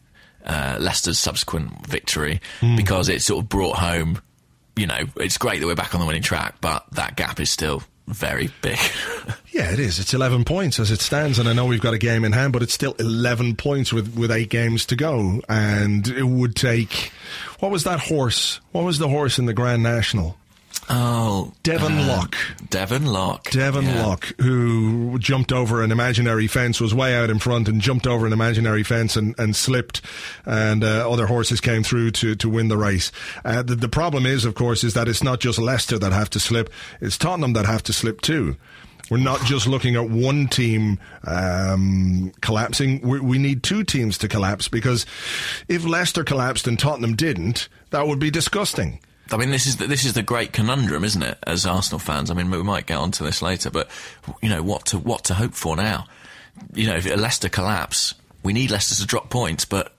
[0.51, 2.41] uh, Leicester's subsequent victory
[2.77, 4.21] because it sort of brought home.
[4.77, 7.51] You know, it's great that we're back on the winning track, but that gap is
[7.51, 8.79] still very big.
[9.53, 9.99] Yeah, it is.
[9.99, 12.53] It's 11 points as it stands, and I know we've got a game in hand,
[12.53, 15.43] but it's still 11 points with, with eight games to go.
[15.49, 17.11] And it would take.
[17.59, 18.61] What was that horse?
[18.71, 20.37] What was the horse in the Grand National?
[20.93, 22.37] Oh, Devon uh, Loch.
[22.69, 23.49] Devon Loch.
[23.51, 24.07] Devon Yeah.
[24.07, 28.27] Loch, who jumped over an imaginary fence, was way out in front and jumped over
[28.27, 30.03] an imaginary fence and, and slipped,
[30.45, 33.13] and uh, other horses came through to, to win the race.
[33.45, 36.29] Uh, the, the problem is, of course, is that it's not just Leicester that have
[36.31, 36.69] to slip;
[37.01, 38.57] it's Tottenham that have to slip too.
[39.11, 43.01] We're not just looking at one team um, collapsing.
[43.01, 45.07] We, we need two teams to collapse because
[45.69, 48.99] if Leicester collapsed and Tottenham didn't, that would be disgusting.
[49.33, 51.39] I mean, this is the, this is the great conundrum, isn't it?
[51.47, 53.89] As Arsenal fans, I mean, we might get onto this later, but
[54.43, 56.07] you know what to what to hope for now.
[56.75, 59.95] You know, if Leicester collapse, we need Leicester to drop points, but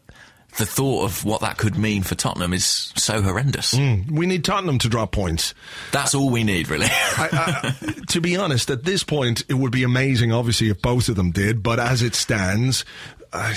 [0.58, 3.74] the thought of what that could mean for Tottenham is so horrendous.
[3.74, 5.54] We need Tottenham to drop points.
[5.92, 6.88] That's all we need, really.
[6.90, 11.08] I, I, to be honest, at this point, it would be amazing, obviously, if both
[11.08, 11.64] of them did.
[11.64, 12.84] But as it stands,
[13.32, 13.54] uh,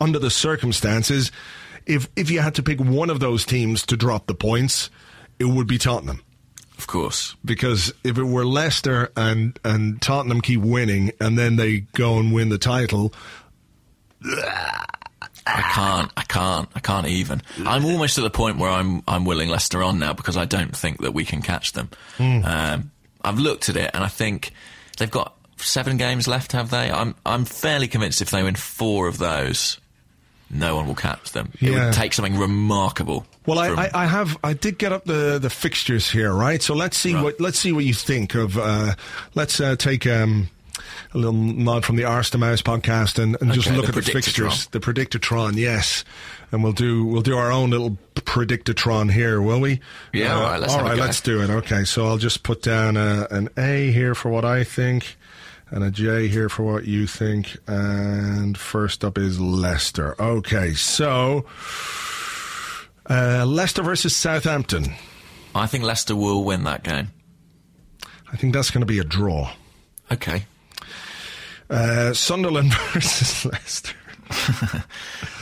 [0.00, 1.30] under the circumstances,
[1.86, 4.90] if if you had to pick one of those teams to drop the points,
[5.38, 6.22] it would be Tottenham.
[6.78, 7.34] of course.
[7.44, 12.32] Because if it were Leicester and and Tottenham keep winning, and then they go and
[12.34, 13.12] win the title,
[15.46, 16.10] I can't.
[16.16, 16.68] I can't.
[16.74, 17.42] I can't even.
[17.64, 20.76] I'm almost at the point where I'm I'm willing Leicester on now because I don't
[20.76, 21.90] think that we can catch them.
[22.18, 22.90] Um,
[23.22, 24.52] I've looked at it and I think
[24.98, 26.90] they've got seven games left, have they?
[26.90, 29.78] I'm I'm fairly convinced if they win four of those,
[30.50, 31.50] no one will catch them.
[31.60, 31.86] It Yeah.
[31.86, 33.26] would take something remarkable.
[33.46, 36.62] Well, I, from- I, I have I did get up the, the fixtures here, right?
[36.62, 37.22] So let's see Right.
[37.24, 38.56] what let's see what you think of.
[38.58, 38.94] Uh,
[39.34, 40.48] let's uh, take um,
[41.14, 43.98] a little nod from the Arse to Mouse podcast and, and just Okay, look the
[43.98, 46.04] at the fixtures, the Predictatron, yes.
[46.52, 49.80] And we'll do we'll do our own little Predictatron here, will we?
[50.12, 51.02] Yeah, all right, let's all right, go.
[51.02, 51.50] let's do it.
[51.50, 55.16] Okay, so I'll just put down a, an A here for what I think.
[55.70, 57.56] And a J here for what you think.
[57.66, 60.20] And first up is Leicester.
[60.20, 61.44] Okay, so
[63.10, 64.92] uh, Leicester versus Southampton.
[65.54, 67.08] I think Leicester will win that game.
[68.32, 69.52] I think that's going to be a draw.
[70.12, 70.46] Okay.
[71.68, 73.94] Uh, Sunderland versus Leicester.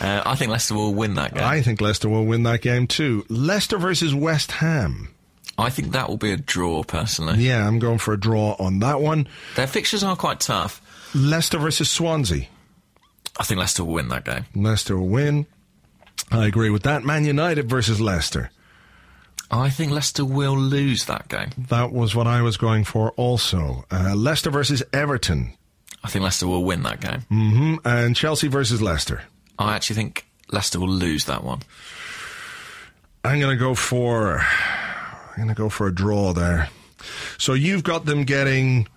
[0.00, 1.44] Uh, I think Leicester will win that game.
[1.44, 3.24] I think Leicester will win that game too.
[3.28, 5.13] Leicester versus West Ham.
[5.56, 7.38] I think that will be a draw, personally.
[7.44, 9.28] Yeah, I'm going for a draw on that one.
[9.56, 10.80] Their fixtures are quite tough.
[11.14, 12.46] Leicester versus Swansea.
[13.38, 14.44] I think Leicester will win that game.
[14.54, 15.46] Leicester will win.
[16.30, 17.04] I agree with that.
[17.04, 18.50] Man United versus Leicester.
[19.50, 21.50] I think Leicester will lose that game.
[21.68, 23.84] That was what I was going for also.
[23.90, 25.52] Uh, Leicester versus Everton.
[26.02, 27.20] I think Leicester will win that game.
[27.28, 29.22] hmm And Chelsea versus Leicester.
[29.58, 31.60] I actually think Leicester will lose that one.
[33.24, 34.44] I'm going to go for
[35.36, 36.68] I'm going to go for a draw there.
[37.38, 38.88] So you've got them getting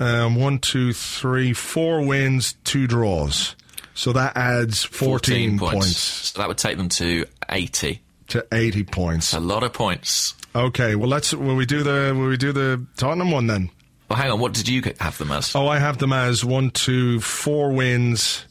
[0.00, 3.54] um, one, two, three, four wins, two draws.
[3.94, 5.96] So that adds 14, points.
[5.96, 8.00] So that would take them to 80.
[8.28, 9.32] to 80 points.
[9.34, 10.34] A lot of points.
[10.56, 13.70] Okay, well let's will we do the will we do the Tottenham one then?
[14.08, 14.40] Well, hang on.
[14.40, 15.54] What did you have them as?
[15.54, 18.46] Oh, I have them as one, two, four wins.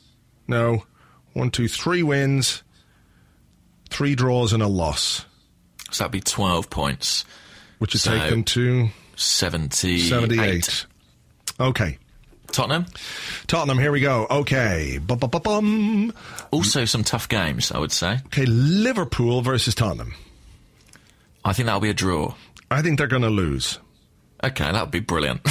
[0.48, 0.84] No,
[1.34, 2.64] one, two, three wins,
[3.90, 5.26] three draws and a loss,
[5.94, 7.24] So that'd be 12 points.
[7.80, 10.00] which would So- take them to 78.
[10.10, 10.86] 78.
[11.60, 11.98] Okay.
[12.52, 12.86] Tottenham.
[13.48, 14.26] Tottenham, here we go.
[14.30, 15.00] Okay.
[15.06, 16.14] Bum-bum-bum-bum.
[16.52, 18.20] Also some tough games, I would say.
[18.28, 20.14] Okay, Liverpool versus Tottenham.
[21.44, 22.36] I think that'll be a draw.
[22.72, 23.80] I think they're going to lose.
[24.44, 25.42] Okay, that would be brilliant.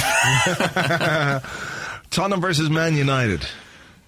[2.09, 3.45] Tottenham versus Man United.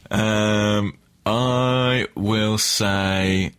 [0.09, 3.51] um, I will say.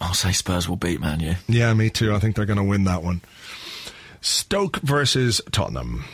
[0.00, 1.34] I'll say Spurs will beat Man U.
[1.48, 2.14] Yeah, me too.
[2.14, 3.20] I think they're going to win that one.
[4.20, 6.04] Stoke versus Tottenham.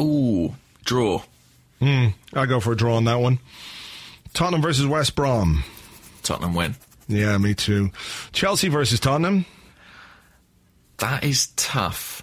[0.00, 1.22] Ooh, draw.
[1.80, 3.38] Hmm, I go for a draw on that one.
[4.32, 5.64] Tottenham versus West Brom.
[6.22, 6.76] Tottenham win.
[7.08, 7.90] Yeah, me too.
[8.32, 9.46] Chelsea versus Tottenham.
[10.98, 12.22] That is tough.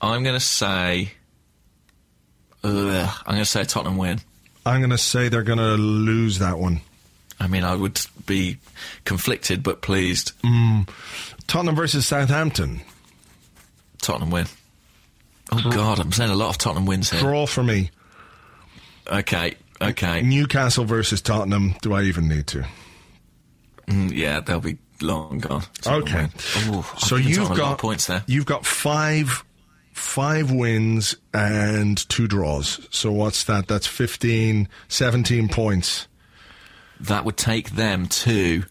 [0.00, 1.12] I'm going to say.
[2.62, 4.20] Ugh, I'm going to say Tottenham win.
[4.64, 6.80] I'm going to say they're going to lose that one.
[7.40, 8.58] I mean, I would be
[9.04, 10.32] conflicted but pleased.
[11.46, 12.80] Tottenham versus Southampton.
[14.00, 14.46] Tottenham win.
[15.52, 17.20] Oh God, I'm saying a lot of Tottenham wins here.
[17.20, 17.90] Draw for me.
[19.06, 21.74] Okay, okay, Newcastle versus Tottenham.
[21.82, 22.66] Do I even need to?
[23.86, 25.62] Mm, yeah, they'll be long gone.
[25.82, 26.70] Tottenham Okay.
[26.70, 28.24] Ooh, So you've got points there.
[28.26, 29.44] You've got five
[29.92, 32.86] five wins and two draws.
[32.90, 33.68] So what's that?
[33.68, 36.08] That's 15, 17 points.
[37.00, 38.64] That would take them to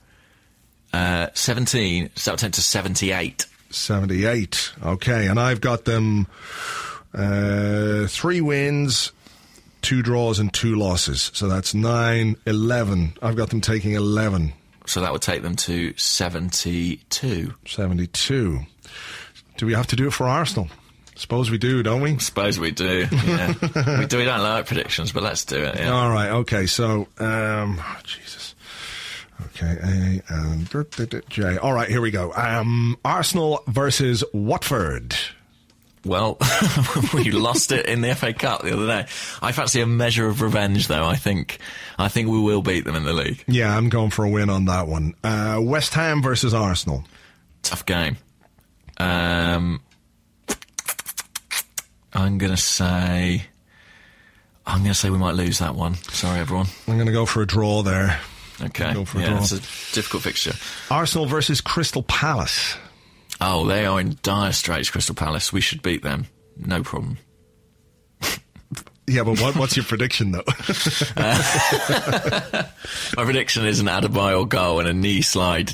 [0.94, 2.12] uh, 17.
[2.16, 3.46] So that would take to 78.
[3.70, 4.74] 78.
[4.84, 6.28] Okay, and I've got them
[7.14, 9.12] uh, three wins,
[9.82, 11.32] two draws, and two losses.
[11.34, 13.14] So that's 9, 11.
[13.22, 14.54] I've got them taking 11,
[14.86, 17.54] So that would take them to 72.
[17.66, 18.60] 72.
[19.58, 20.70] Do we have to do it for Arsenal?
[21.16, 22.18] Suppose we do, don't we?
[22.20, 23.08] Suppose we do.
[23.12, 23.48] Yeah.
[24.00, 24.18] we do.
[24.18, 25.76] We don't like predictions, but let's do it.
[25.78, 25.92] Yeah.
[25.92, 26.30] All right.
[26.30, 26.66] Okay.
[26.66, 28.56] So, um, oh, Jesus.
[29.48, 29.78] Okay.
[29.82, 31.58] A and J.
[31.58, 32.34] All right, Here we go.
[32.34, 35.16] Um, Arsenal versus Watford.
[36.06, 36.38] Well,
[37.14, 39.08] we lost it in the FA Cup the other day.
[39.42, 41.06] I fancy a measure of revenge, though.
[41.06, 41.60] I think,
[41.98, 43.42] I think we will beat them in the league.
[43.48, 45.16] Yeah, I'm going for a win on that one.
[45.24, 47.06] Uh, West Ham versus Arsenal.
[47.62, 48.18] Tough game.
[48.98, 49.82] Um,
[52.14, 53.44] I'm gonna say,
[54.66, 55.96] I'm gonna say we might lose that one.
[55.96, 56.68] Sorry, everyone.
[56.88, 58.20] I'm going to go for a draw there.
[58.62, 59.38] Okay, Go for a yeah, draw.
[59.40, 59.60] it's a
[59.96, 60.54] difficult fixture.
[60.92, 62.76] Arsenal versus Crystal Palace.
[63.42, 65.52] Oh, they are in dire straits, Crystal Palace.
[65.52, 66.28] We should beat them.
[66.58, 67.18] No problem.
[69.06, 70.44] Yeah, but what, what's your prediction though?
[71.18, 72.64] Uh,
[73.18, 75.74] my prediction is an Adebayor goal and a knee slide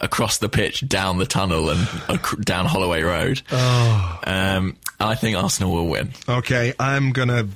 [0.00, 3.42] across the pitch, down the tunnel, and ac- down Holloway Road.
[3.50, 4.20] Oh.
[4.24, 6.12] Um, I think Arsenal will win.
[6.28, 7.48] okay, I'm gonna.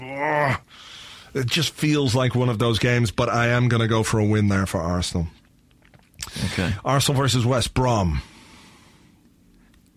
[0.00, 0.56] Oh,
[1.34, 4.24] it just feels like one of those games, but I am to go for a
[4.24, 5.28] win there for Arsenal.
[6.46, 6.72] Okay.
[6.84, 8.22] Arsenal versus West Brom.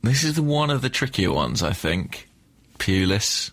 [0.02, 2.28] This is the one of the trickier ones, I think.
[2.78, 3.52] Pulis.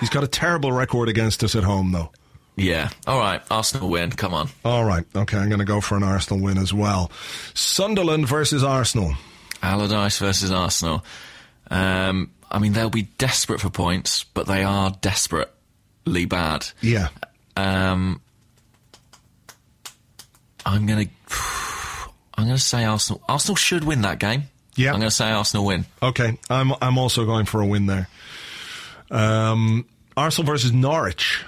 [0.00, 2.12] He's got a terrible record against us at home, though.
[2.58, 2.90] Yeah.
[3.06, 3.40] All right.
[3.50, 4.10] Arsenal win.
[4.10, 4.48] Come on.
[4.64, 5.04] All right.
[5.14, 7.10] Okay, I'm going to go for an Arsenal win as well.
[7.54, 9.14] Sunderland versus Arsenal.
[9.62, 11.04] Allardyce versus Arsenal.
[11.70, 16.66] Um, I mean, they'll be desperate for points, but they are desperately bad.
[16.80, 17.08] Yeah.
[17.56, 18.20] Um,
[20.64, 21.06] I'm gonna,
[22.34, 23.22] I'm gonna say Arsenal.
[23.28, 24.44] Arsenal should win that game.
[24.76, 24.92] Yeah.
[24.92, 25.86] I'm gonna say Arsenal win.
[26.02, 26.38] Okay.
[26.48, 28.08] I'm I'm also going for a win there.
[29.10, 31.44] Um, Arsenal versus Norwich.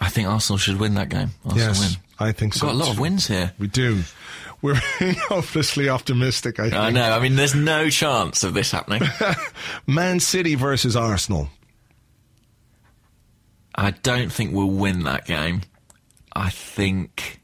[0.00, 1.30] I think Arsenal should win that game.
[1.44, 2.00] Arsenal yes, win.
[2.18, 2.66] I think so.
[2.66, 3.52] Got a lot of wins here.
[3.58, 4.02] We do.
[4.62, 4.74] We're
[5.28, 6.58] hopelessly optimistic.
[6.58, 6.74] I think.
[6.74, 7.10] I know.
[7.12, 9.02] I mean, there's no chance of this happening.
[9.86, 11.48] Man City versus Arsenal.
[13.74, 15.62] I don't think we'll win that game.
[16.32, 17.40] I think.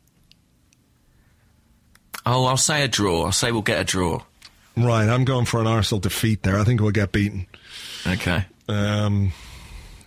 [2.24, 3.24] Oh, I'll say a draw.
[3.24, 4.22] I'll say we'll get a draw.
[4.76, 5.08] Right.
[5.08, 6.58] I'm going for an Arsenal defeat there.
[6.58, 7.46] I think we'll get beaten.
[8.06, 8.46] Okay.
[8.68, 9.32] Um,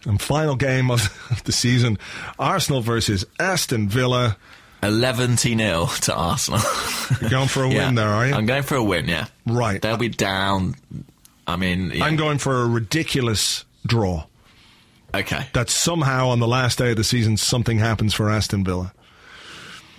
[0.06, 1.98] and final game of the season:
[2.40, 4.38] Arsenal versus Aston Villa.
[4.84, 6.60] 11 0 to Arsenal.
[7.20, 7.86] You're going for a Yeah.
[7.88, 8.36] win there, are you?
[8.36, 9.26] I'm going for a win, yeah.
[9.48, 9.82] Right.
[9.82, 10.76] They'll be down.
[11.48, 12.04] I mean, yeah.
[12.04, 14.26] I'm going for a ridiculous draw.
[15.16, 15.48] okay.
[15.54, 18.94] That somehow on the last day of the season something happens for Aston Villa.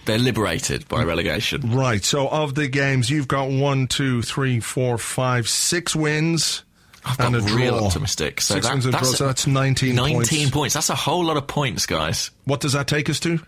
[0.05, 1.73] They're liberated by relegation.
[1.75, 2.05] Right.
[2.05, 6.63] So of the games, you've got one, two, three, four, five, six wins.
[7.07, 7.87] I've got and a real draw.
[7.87, 8.41] optimistic.
[8.41, 10.51] So Six that, wins and a that's, draw, so that's 19 19 points.
[10.51, 10.75] points.
[10.75, 12.31] That's a whole lot of points, guys.
[12.45, 13.39] What does that take us to?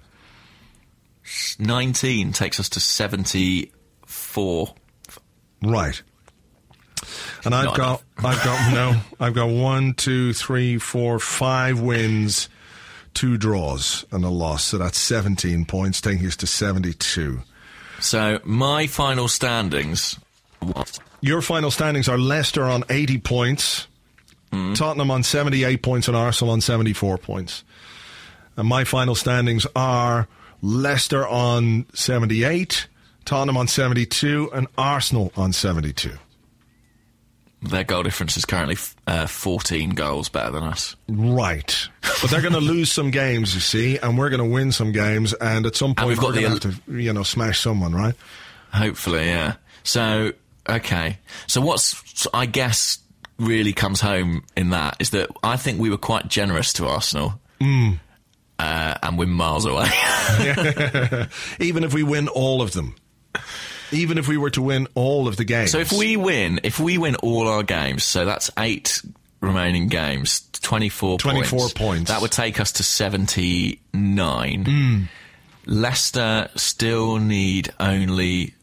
[1.59, 4.75] 19 takes us to 74.
[5.63, 6.03] Right.
[7.45, 12.49] And I've Not got, I've got no, I've got one, two, three, four, five wins,
[13.15, 14.65] two draws, and a loss.
[14.65, 17.41] So that's 17 points, taking us to 72.
[18.01, 20.19] So my final standings.
[21.21, 23.89] Your final standings are Leicester on 80 points,
[24.51, 27.65] Tottenham on 78 points, and Arsenal on 74 points.
[28.57, 30.29] And my final standings are
[30.63, 32.89] Leicester on 78,
[33.25, 36.13] Tottenham on 72, and Arsenal on 72.
[37.61, 38.77] Their goal difference is currently
[39.09, 40.95] uh, 14 goals better than us.
[41.09, 41.89] Right.
[42.23, 44.93] But they're going to lose some games, you see, and we're going to win some
[44.93, 47.25] games, and at some point we've got we're going the to have to, you know,
[47.25, 48.15] smash someone, right?
[48.73, 49.55] Hopefully, yeah.
[49.83, 50.33] So,
[50.69, 51.19] okay.
[51.47, 52.99] So what's, I guess,
[53.39, 57.41] really comes home in that is that I think we were quite generous to Arsenal.
[57.61, 57.99] Mm.
[58.59, 59.87] Uh, and we're miles away.
[61.61, 62.97] Even if we win all of them.
[63.93, 65.71] Even if we were to win all of the games.
[65.71, 69.01] so if we win, if we win all our games, so that's eight
[69.41, 72.11] remaining games, 24, 24 points, points.
[72.11, 74.65] That would take us to 79.
[74.65, 75.03] Hmm.
[75.67, 78.55] Leicester still need only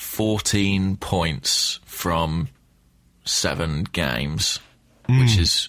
[0.00, 2.48] 14 points from
[3.24, 4.58] seven games,
[5.06, 5.20] Hmm.
[5.20, 5.68] which is,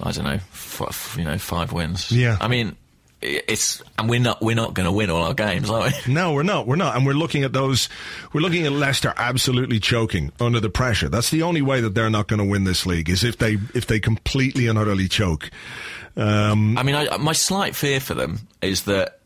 [0.00, 2.12] I don't know, f- you know, five wins.
[2.12, 2.36] Yeah.
[2.40, 2.76] I mean,
[3.22, 6.12] it's, and we're not, we're not going to win all our games, are we?
[6.12, 6.66] No, we're not.
[6.66, 6.94] We're not.
[6.96, 7.88] And we're looking at those.
[8.32, 11.08] We're looking at Leicester absolutely choking under the pressure.
[11.08, 13.56] That's the only way that they're not going to win this league is if they
[13.74, 15.50] if they completely and utterly choke.
[16.16, 19.19] Um, I mean, I, my slight fear for them is that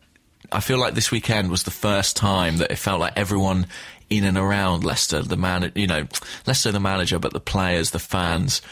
[0.54, 3.66] I feel like this weekend was the first time that it felt like everyone
[4.08, 6.06] in and around Leicester, the man, you know,
[6.46, 8.62] Leicester the manager, but the players, the fans,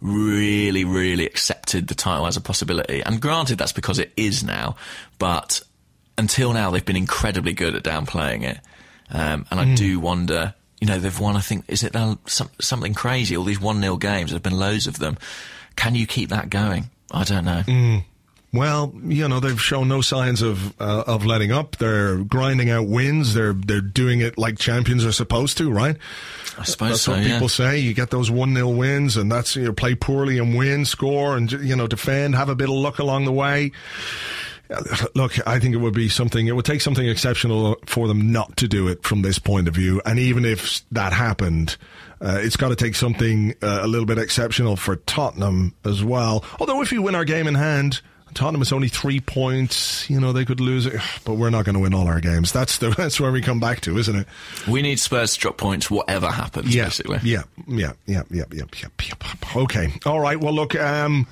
[0.00, 3.02] really, really accepted the title as a possibility.
[3.02, 4.76] And granted, that's because it is now,
[5.18, 5.60] but
[6.16, 8.58] until now they've been incredibly good at downplaying it.
[9.10, 11.36] Um, and I do wonder, you know, they've won.
[11.36, 13.36] I think is it now some, something crazy?
[13.36, 14.30] All these one 0 games.
[14.30, 15.18] There've been loads of them.
[15.76, 16.88] Can you keep that going?
[17.10, 17.62] I don't know.
[18.52, 21.76] Well, you know they've shown no signs of uh, of letting up.
[21.76, 23.32] They're grinding out wins.
[23.32, 25.96] They're they're doing it like champions are supposed to, right?
[26.58, 27.12] I suppose That's so.
[27.12, 27.34] what yeah.
[27.34, 27.78] people say.
[27.78, 31.36] You get those one 0 wins, and that's you know, play poorly and win, score,
[31.36, 33.72] and you know defend, have a bit of luck along the way.
[35.14, 36.46] Look, I think it would be something.
[36.46, 39.74] It would take something exceptional for them not to do it from this point of
[39.74, 40.02] view.
[40.04, 41.76] And even if that happened,
[42.20, 46.44] uh, it's got to take something uh, a little bit exceptional for Tottenham as well.
[46.60, 48.02] Although if we win our game in hand.
[48.34, 50.08] Tottenham is only three points.
[50.08, 52.52] You know they could lose it, but we're not going to win all our games.
[52.52, 54.26] That's the that's where we come back to, isn't it?
[54.68, 56.74] We need Spurs to drop points, whatever happens.
[56.74, 57.20] Yeah, basically.
[57.22, 59.62] yeah, yeah, yeah, yeah, yeah, yeah, yeah.
[59.62, 60.38] Okay, all right.
[60.38, 61.26] Well, look, um,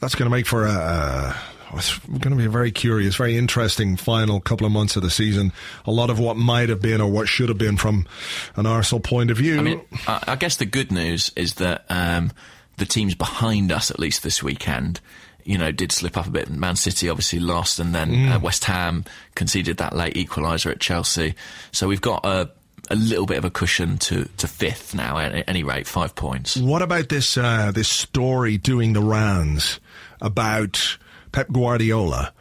[0.00, 0.72] that's going to make for a.
[0.72, 1.36] Uh,
[1.74, 5.10] it's going to be a very curious, very interesting final couple of months of the
[5.10, 5.52] season.
[5.86, 8.08] A lot of what might have been or what should have been from
[8.56, 9.58] an Arsenal point of view.
[9.58, 12.32] I mean, I, I guess the good news is that um,
[12.78, 15.00] the teams behind us, at least this weekend,
[15.44, 16.48] you know, did slip up a bit.
[16.50, 18.36] Man City obviously lost, and then Mm.
[18.36, 21.34] uh, West Ham conceded that late equaliser at Chelsea.
[21.72, 22.50] So we've got a,
[22.90, 25.18] a little bit of a cushion to, to fifth now.
[25.18, 26.56] At any rate, five points.
[26.56, 29.80] What about this uh, this story doing the rounds
[30.20, 30.98] about
[31.32, 32.32] Pep Guardiola?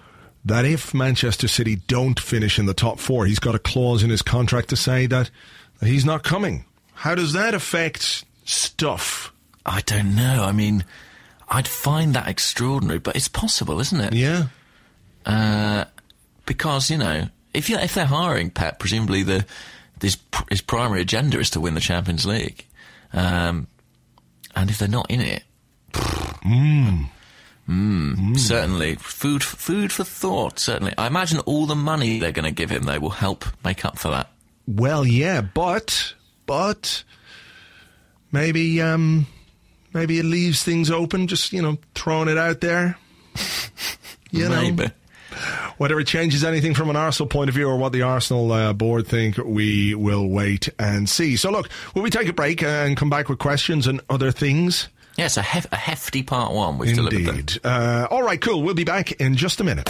[0.45, 4.09] That if Manchester City don't finish in the top four, he's got a clause in
[4.09, 5.29] his contract to say that,
[5.79, 6.63] that he's not coming.
[6.93, 9.31] How does that affect stuff?
[9.65, 10.43] I don't know.
[10.43, 10.85] I mean,
[11.49, 14.13] I'd find that extraordinary, but it's possible, isn't it?
[14.13, 14.47] Yeah.
[15.25, 15.85] Uh,
[16.45, 19.45] because you know, if you if they're hiring Pep, presumably the
[20.01, 20.17] his,
[20.49, 22.65] his primary agenda is to win the Champions League,
[23.13, 23.67] um,
[24.55, 25.43] and if they're not in it,
[25.91, 27.09] Mm.
[27.67, 30.59] mm, certainly food food for thought.
[30.59, 33.83] Certainly, I imagine all the money they're going to give him, they will help make
[33.85, 34.29] up for that.
[34.67, 36.13] Well, yeah, but
[36.45, 37.03] but
[38.31, 39.27] maybe um
[39.93, 41.27] maybe it leaves things open.
[41.27, 42.97] Just you know, throwing it out there.
[44.31, 44.91] You know, Maybe.
[45.79, 48.73] whether it changes anything from an Arsenal point of view or what the Arsenal uh,
[48.73, 51.35] board think, we will wait and see.
[51.35, 54.87] So, look, will we take a break and come back with questions and other things?
[55.17, 57.27] Yes, a, hef- a hefty part one we've delivered.
[57.27, 57.59] Indeed.
[57.63, 58.61] Uh, all right, cool.
[58.61, 59.89] We'll be back in just a minute.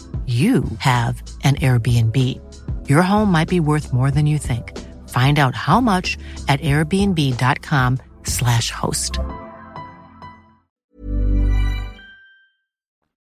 [0.27, 2.17] you have an Airbnb.
[2.89, 4.77] Your home might be worth more than you think.
[5.09, 9.17] Find out how much at airbnb.com/slash host.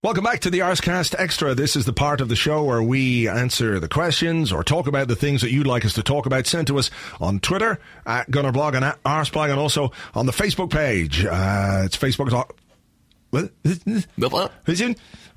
[0.03, 1.55] Welcome back to the Arscast Extra.
[1.55, 5.09] This is the part of the show where we answer the questions or talk about
[5.09, 6.47] the things that you'd like us to talk about.
[6.47, 6.91] Sent to us
[7.23, 11.25] on Twitter at Gunnerblog and at Arsblog and also on the Facebook page.
[11.25, 12.29] Uh, it's Facebook.
[12.29, 12.53] dot-
[13.31, 13.51] What?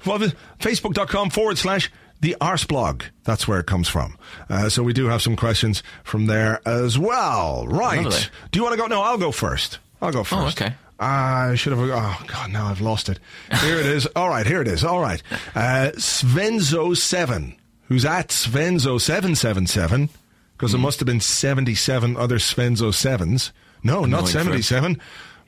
[0.05, 0.35] It?
[0.59, 1.91] Facebook.com forward slash
[2.21, 3.03] the Arsblog.
[3.23, 4.17] That's where it comes from.
[4.49, 7.67] Uh, so we do have some questions from there as well.
[7.67, 8.03] Right.
[8.03, 8.19] Lovely.
[8.51, 8.87] Do you want to go?
[8.87, 9.79] No, I'll go first.
[10.01, 10.61] I'll go first.
[10.61, 10.75] Oh, okay.
[10.99, 11.81] I should have.
[11.81, 12.51] Oh God!
[12.51, 13.19] Now I've lost it.
[13.61, 14.07] Here it is.
[14.15, 14.83] All right, here it is.
[14.83, 15.21] All right.
[15.53, 17.55] Uh, Svenzo seven,
[17.87, 20.09] who's at Svenzo seven seven seven,
[20.53, 23.51] because there must have been seventy seven other Svenzo sevens.
[23.83, 25.01] No, not Annoying for seventy seven.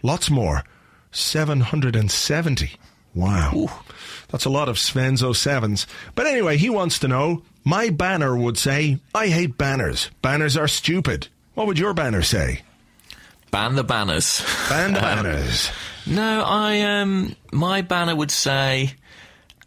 [0.04, 0.64] Lots more.
[1.12, 2.74] Seven hundred and seventy.
[3.16, 3.82] Wow.
[4.30, 5.88] That's a lot of Svenzo sevens.
[6.16, 7.44] But anyway, he wants to know.
[7.64, 10.10] My banner would say, "I hate banners.
[10.22, 12.62] Banners are stupid." What would your banner say?
[13.52, 14.44] Ban the banners.
[14.70, 15.70] Ban the banners.
[16.06, 18.94] No, I um my banner would say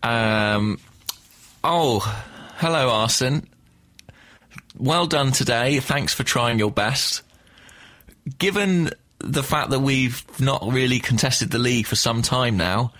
[0.02, 0.78] um
[1.62, 2.00] oh,
[2.56, 3.46] hello Arsene.
[4.78, 5.80] Well done today.
[5.80, 7.22] Thanks for trying your best.
[8.38, 12.92] Given the fact that we've not really contested the league for some time now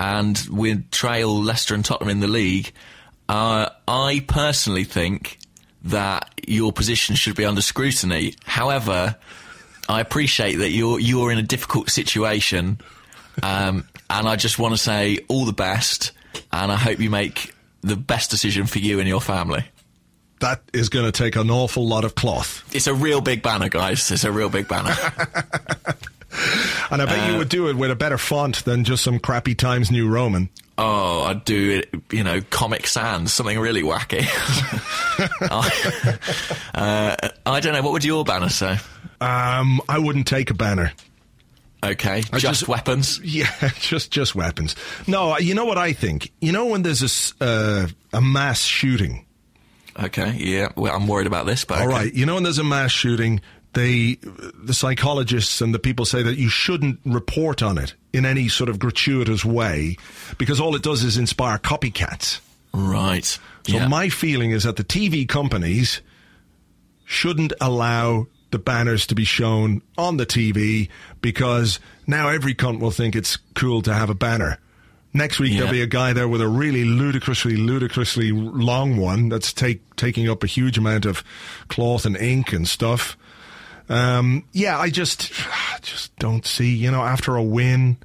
[0.00, 2.72] and we trail Leicester and Tottenham in the league,
[3.28, 5.38] uh, I personally think
[5.84, 8.34] that your position should be under scrutiny.
[8.46, 9.16] However,
[9.90, 12.80] I appreciate that you're you're in a difficult situation,
[13.42, 16.12] um, and I just want to say all the best,
[16.50, 19.66] and I hope you make the best decision for you and your family.
[20.40, 22.64] That is going to take an awful lot of cloth.
[22.74, 24.10] It's a real big banner, guys.
[24.10, 24.94] It's a real big banner.
[26.90, 29.54] And I bet you would do it with a better font than just some crappy
[29.54, 30.48] Times New Roman.
[30.78, 34.24] oh, I'd do it, you know, Comic Sans, something really wacky.
[36.74, 37.16] uh,
[37.46, 37.82] I don't know.
[37.82, 38.78] What would your banner say?
[39.20, 40.92] Um, I wouldn't take a banner.
[41.82, 43.20] Okay, just, just- weapons.
[43.22, 44.76] Yeah, just just weapons.
[45.06, 46.30] No, you know what I think?
[46.40, 49.24] You know when there's a uh, a mass shooting.
[49.98, 50.68] Okay, yeah.
[50.76, 51.94] Well, I'm worried about this, but All okay.
[51.94, 53.40] right, you know when there's a mass shooting,
[53.72, 54.18] they
[54.54, 58.68] the psychologists and the people say that you shouldn't report on it in any sort
[58.68, 59.96] of gratuitous way
[60.38, 62.40] because all it does is inspire copycats.
[62.74, 63.24] Right.
[63.24, 63.38] So
[63.76, 63.88] yeah.
[63.88, 66.00] my feeling is that the TV companies
[67.04, 70.88] shouldn't allow the banners to be shown on the TV
[71.20, 74.58] because now every cunt will think it's cool to have a banner.
[75.12, 75.58] Next week Yeah.
[75.58, 80.28] there'll be a guy there with a really ludicrously, ludicrously long one that's take, taking
[80.28, 81.24] up a huge amount of
[81.68, 83.16] cloth and ink and stuff.
[83.90, 85.32] Um, yeah, I just,
[85.82, 86.74] just don't see.
[86.74, 87.98] You know, after a win,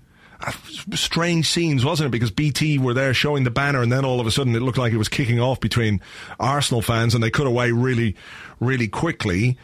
[0.94, 2.12] strange scenes, wasn't it?
[2.12, 4.78] Because BT were there showing the banner, and then all of a sudden it looked
[4.78, 6.02] like it was kicking off between
[6.40, 8.16] Arsenal fans, and they cut away really,
[8.60, 9.58] really quickly.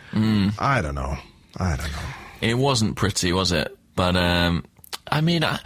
[0.59, 1.17] I don't know.
[1.57, 1.99] I don't know.
[2.41, 3.75] It wasn't pretty, was it?
[3.95, 4.63] But um,
[5.11, 5.59] I mean, I,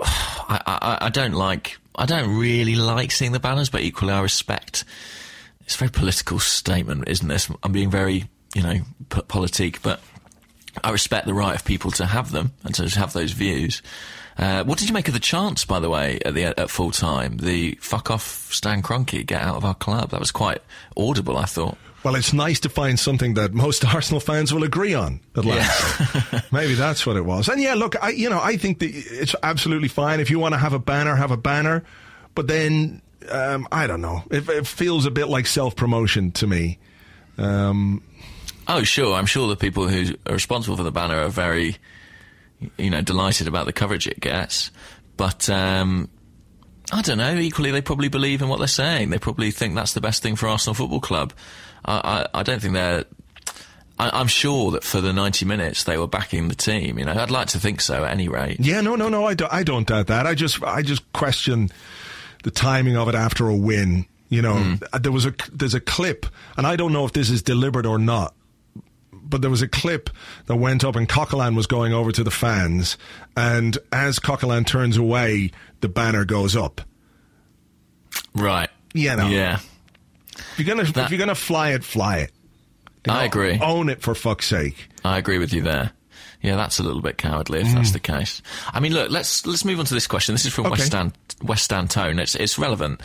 [0.00, 4.20] I, I, I don't like, I don't really like seeing the banners, but equally I
[4.20, 4.84] respect.
[5.62, 7.50] It's a very political statement, isn't this?
[7.62, 8.80] I'm being very, you know,
[9.10, 10.00] p- politique, but
[10.82, 13.82] I respect the right of people to have them and to have those views.
[14.38, 16.90] Uh, what did you make of the chants, by the way, at the at full
[16.90, 17.36] time?
[17.36, 20.62] The "fuck off, Stan Kroenke, get out of our club." That was quite
[20.96, 21.76] audible, I thought.
[22.02, 26.50] Well, it's nice to find something that most Arsenal fans will agree on at last.
[26.52, 27.48] Maybe that's what it was.
[27.48, 30.54] And yeah, look, I you know I think that it's absolutely fine if you want
[30.54, 31.84] to have a banner, have a banner,
[32.34, 34.22] but then um, I don't know.
[34.30, 36.78] It, it feels a bit like self promotion to me.
[37.38, 38.02] Um,
[38.68, 39.14] Oh, sure.
[39.14, 41.76] I'm sure the people who are responsible for the banner are very,
[42.76, 44.70] you know, delighted about the coverage it gets.
[45.16, 46.08] But um,
[46.92, 47.34] I don't know.
[47.36, 49.10] Equally, they probably believe in what they're saying.
[49.10, 51.32] They probably think that's the best thing for Arsenal Football Club.
[51.84, 53.04] I, I, I don't think they're.
[53.98, 56.98] I, I'm sure that for the 90 minutes they were backing the team.
[56.98, 58.04] You know, I'd like to think so.
[58.04, 59.24] At any rate, Yeah, no, no, no.
[59.24, 60.26] I, do, I don't doubt that.
[60.26, 61.70] I just, I just question
[62.42, 64.06] the timing of it after a win.
[64.28, 67.42] You know, there was a, there's a clip, and I don't know if this is
[67.42, 68.34] deliberate or not.
[69.28, 70.08] But there was a clip
[70.46, 72.96] that went up, and Coquelin was going over to the fans,
[73.36, 75.50] and as Coquelin turns away,
[75.80, 76.80] the banner goes up.
[78.34, 78.70] right?
[78.94, 79.28] You know.
[79.28, 79.58] Yeah.
[80.38, 82.32] If you're gonna, That- if you're gonna fly it, fly it.
[83.06, 83.58] You I agree.
[83.60, 84.88] Own it for fuck's sake.
[85.04, 85.92] I agree with you there.
[86.42, 87.94] Yeah, that's a little bit cowardly if that's mm.
[87.94, 88.42] the case.
[88.72, 90.34] I mean, look, let's let's move on to this question.
[90.34, 90.72] This is from Okay.
[90.72, 91.12] West Stand
[91.42, 92.18] West Antone.
[92.18, 93.00] It's it's relevant.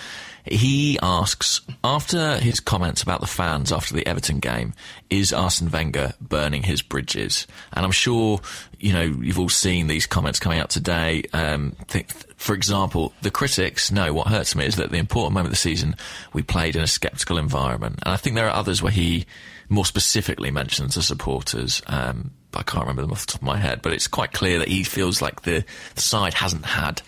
[0.45, 4.73] He asks after his comments about the fans after the Everton game,
[5.09, 7.47] is Arsene Wenger burning his bridges?
[7.73, 8.39] And I'm sure
[8.79, 11.23] you know you've all seen these comments coming out today.
[11.33, 15.47] Um, th- for example, the critics know what hurts me is that the important moment
[15.47, 15.95] of the season
[16.33, 19.25] we played in a sceptical environment, and I think there are others where he
[19.69, 21.81] more specifically mentions the supporters.
[21.87, 23.81] Um, I can't remember them off the top of my head.
[23.81, 25.63] But it's quite clear that he feels like the,
[25.95, 27.01] the side hasn't had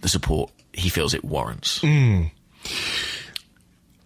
[0.00, 1.82] the support he feels it warrants.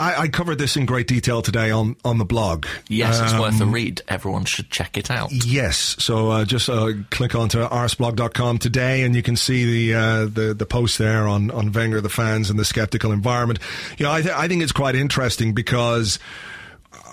[0.00, 2.66] I, I covered this in great detail today on, on the blog.
[2.88, 4.02] Yes, it's worth Um, a read.
[4.08, 5.30] Everyone should check it out.
[5.30, 10.24] Yes, so uh, just uh, click onto arsblog.com today, and you can see the uh,
[10.26, 13.60] the the post there on on Wenger, the fans, and the skeptical environment.
[13.96, 16.18] You know, I, th- I think it's quite interesting because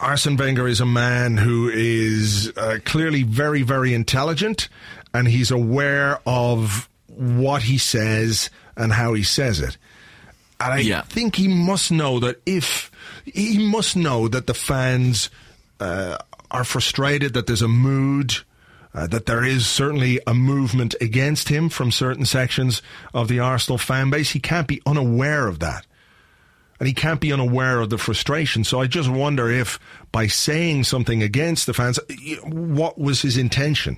[0.02, 4.70] Arsene Wenger is a man who is uh, clearly very very intelligent,
[5.14, 9.78] and he's aware of what he says and how he says it.
[10.66, 11.02] And I Yeah.
[11.02, 12.92] think he must know that if
[13.26, 15.30] he must know that the fans
[15.80, 16.18] uh,
[16.52, 18.36] are frustrated, that there's a mood,
[18.94, 22.82] uh, that there is certainly a movement against him from certain sections
[23.14, 24.32] of the Arsenal fan base.
[24.32, 25.86] He can't be unaware of that.
[26.80, 28.64] And he can't be unaware of the frustration.
[28.64, 29.80] So I just wonder if
[30.12, 32.00] by saying something against the fans,
[32.44, 33.98] what was his intention?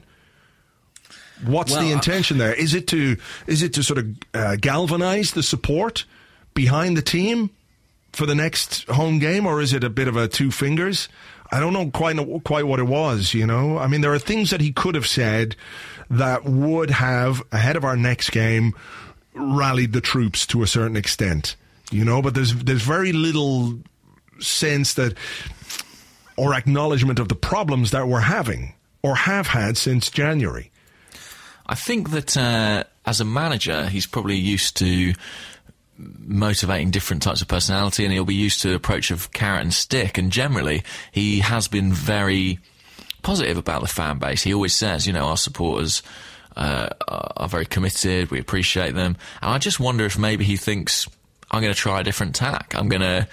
[1.46, 2.54] What's Well, the intention there?
[2.54, 6.06] Is it to is it to sort of uh, galvanize the support
[6.54, 7.50] behind the team
[8.12, 11.10] for the next home game, or is it a bit of a two fingers?
[11.52, 13.34] I don't know quite quite what it was.
[13.34, 15.56] You know, I mean, there are things that he could have said
[16.10, 18.74] that would have ahead of our next game
[19.34, 21.56] rallied the troops to a certain extent.
[21.92, 23.80] You know, but there's there's very little
[24.40, 25.16] sense that
[26.38, 28.74] or acknowledgement of the problems that we're having
[29.04, 30.72] or have had since January.
[31.66, 35.14] I think that uh, as a manager, he's probably used to
[35.98, 39.74] motivating different types of personality, and he'll be used to the approach of carrot and
[39.74, 40.18] stick.
[40.18, 42.60] And generally, he has been very
[43.22, 44.44] positive about the fan base.
[44.44, 46.04] He always says, you know, our supporters
[46.58, 48.32] uh, are very committed.
[48.32, 51.08] We appreciate them, and I just wonder if maybe he thinks
[51.52, 52.74] I'm going to try a different tack.
[52.76, 53.28] I'm going to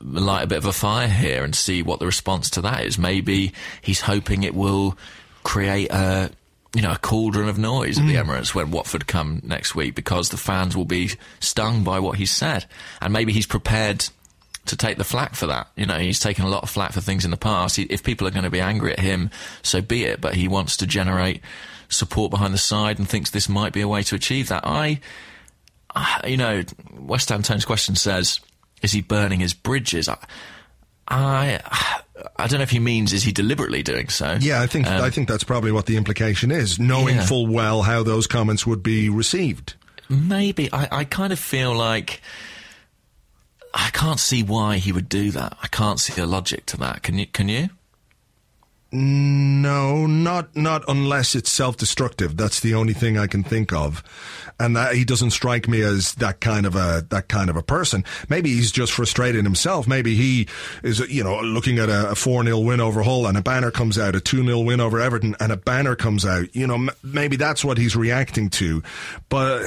[0.00, 2.98] light a bit of a fire here and see what the response to that is.
[2.98, 4.96] Maybe he's hoping it will
[5.44, 6.30] create a
[6.74, 8.30] you know a cauldron of noise at the hmm.
[8.30, 11.10] Emirates when Watford come next week because the fans will be
[11.40, 12.66] stung by what he's said,
[13.00, 14.08] and maybe he's prepared
[14.64, 15.68] to take the flack for that.
[15.76, 17.76] You know, he's taken a lot of flack for things in the past.
[17.76, 19.30] He, if people are going to be angry at him,
[19.62, 20.20] so be it.
[20.20, 21.40] But he wants to generate
[21.88, 24.66] support behind the side and thinks this might be a way to achieve that.
[24.66, 25.00] I,
[25.94, 26.62] I you know,
[26.96, 28.40] West Ham Tone's question says,
[28.82, 30.08] is he burning his bridges?
[30.08, 30.16] I,
[31.08, 32.00] I,
[32.36, 34.38] I don't know if he means is he deliberately doing so.
[34.40, 37.26] Yeah, I think Um, I think that's probably what the implication is, knowing Yeah.
[37.26, 39.74] full well how those comments would be received.
[40.08, 42.20] Maybe I, I kind of feel like
[43.74, 45.56] I can't see why he would do that.
[45.62, 47.02] I can't see the logic to that.
[47.02, 47.26] Can you?
[47.26, 47.70] Can you?
[48.94, 52.36] No, not not unless it's self-destructive.
[52.36, 54.02] That's the only thing I can think of,
[54.60, 57.62] and that he doesn't strike me as that kind of a that kind of a
[57.62, 58.04] person.
[58.28, 59.88] Maybe he's just frustrated himself.
[59.88, 60.46] Maybe he
[60.82, 63.98] is, you know, looking at a four 0 win over Hull, and a banner comes
[63.98, 66.54] out, a two 0 win over Everton, and a banner comes out.
[66.54, 68.82] You know, m- maybe that's what he's reacting to.
[69.30, 69.66] But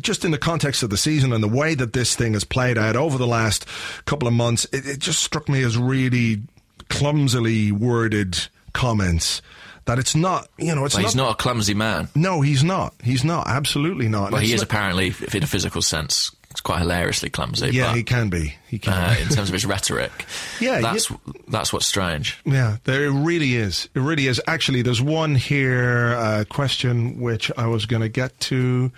[0.00, 2.76] just in the context of the season and the way that this thing has played
[2.76, 3.68] out over the last
[4.04, 6.42] couple of months, it, it just struck me as really
[6.88, 9.40] clumsily worded comments
[9.86, 12.08] that it's not, you know, it's Well, not, he's not a clumsy man.
[12.14, 12.94] No, he's not.
[13.02, 13.46] He's not.
[13.48, 14.32] Absolutely not.
[14.32, 17.70] Well, he is not- apparently, in a physical sense, it's quite hilariously clumsy.
[17.70, 18.54] Yeah, but, he can be.
[18.68, 18.92] He can.
[18.92, 20.24] uh, in terms of his rhetoric.
[20.60, 21.10] Yeah, that's
[21.48, 22.38] that's what's strange.
[22.44, 23.88] Yeah, there it really is.
[23.94, 24.40] It really is.
[24.46, 28.92] Actually, there's one here uh, question which I was going to get to.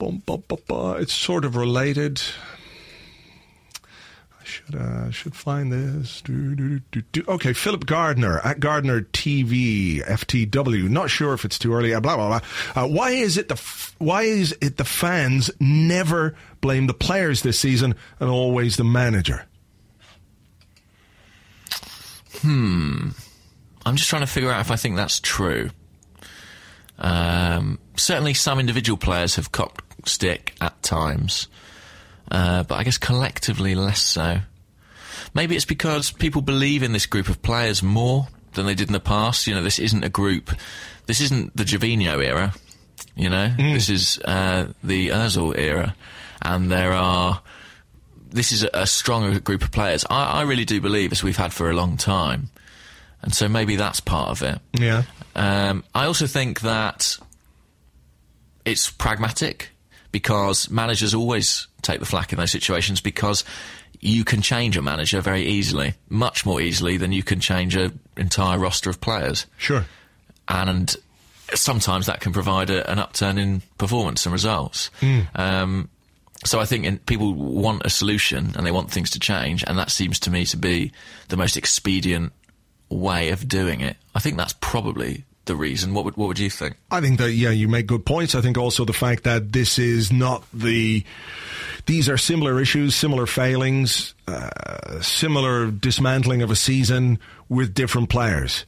[0.00, 2.22] It's sort of related.
[4.46, 6.22] Should uh, should find this.
[6.22, 6.78] Do, do,
[7.12, 7.24] do.
[7.26, 10.88] Okay, Philip Gardner at Gardner TV FTW.
[10.88, 11.92] Not sure if it's too early.
[11.92, 12.82] uh, Blah blah blah.
[12.84, 13.56] Uh, why is it the
[13.98, 19.46] why is it the fans never blame the players this season and always the manager?
[22.42, 23.08] Hmm.
[23.84, 25.70] I'm just trying to figure out if I think that's true.
[26.98, 31.48] Um, certainly, some individual players have copped stick at times,
[32.30, 34.38] uh, but I guess collectively less so.
[35.34, 38.92] Maybe it's because people believe in this group of players more than they did in
[38.92, 39.46] the past.
[39.46, 40.50] You know, this isn't a group.
[41.06, 42.54] This isn't the Gervinho era.
[43.14, 45.94] You know, this is uh, the Özil era,
[46.42, 47.40] and there are.
[48.28, 50.04] This is a, a stronger group of players.
[50.10, 52.50] I, I really do believe, as we've had for a long time,
[53.22, 54.58] and so maybe that's part of it.
[54.78, 55.04] Yeah.
[55.34, 57.18] Um, I also think that
[58.66, 59.70] it's pragmatic
[60.12, 63.44] because managers always take the flack in those situations because
[64.00, 67.98] you can change a manager very easily, much more easily than you can change an
[68.16, 69.46] entire roster of players.
[69.56, 69.84] Sure.
[70.48, 70.94] And
[71.54, 74.90] sometimes that can provide a, an upturn in performance and results.
[75.34, 75.88] Um,
[76.44, 79.78] so I think in, people want a solution and they want things to change, and
[79.78, 80.92] that seems to me to be
[81.28, 82.32] the most expedient
[82.88, 83.96] way of doing it.
[84.14, 85.94] I think that's probably the reason.
[85.94, 86.76] What would what would you think?
[86.90, 88.34] I think that yeah, you make good points.
[88.34, 91.04] I think also the fact that this is not the
[91.86, 97.18] these are similar issues, similar failings, uh, similar dismantling of a season
[97.48, 98.66] with different players.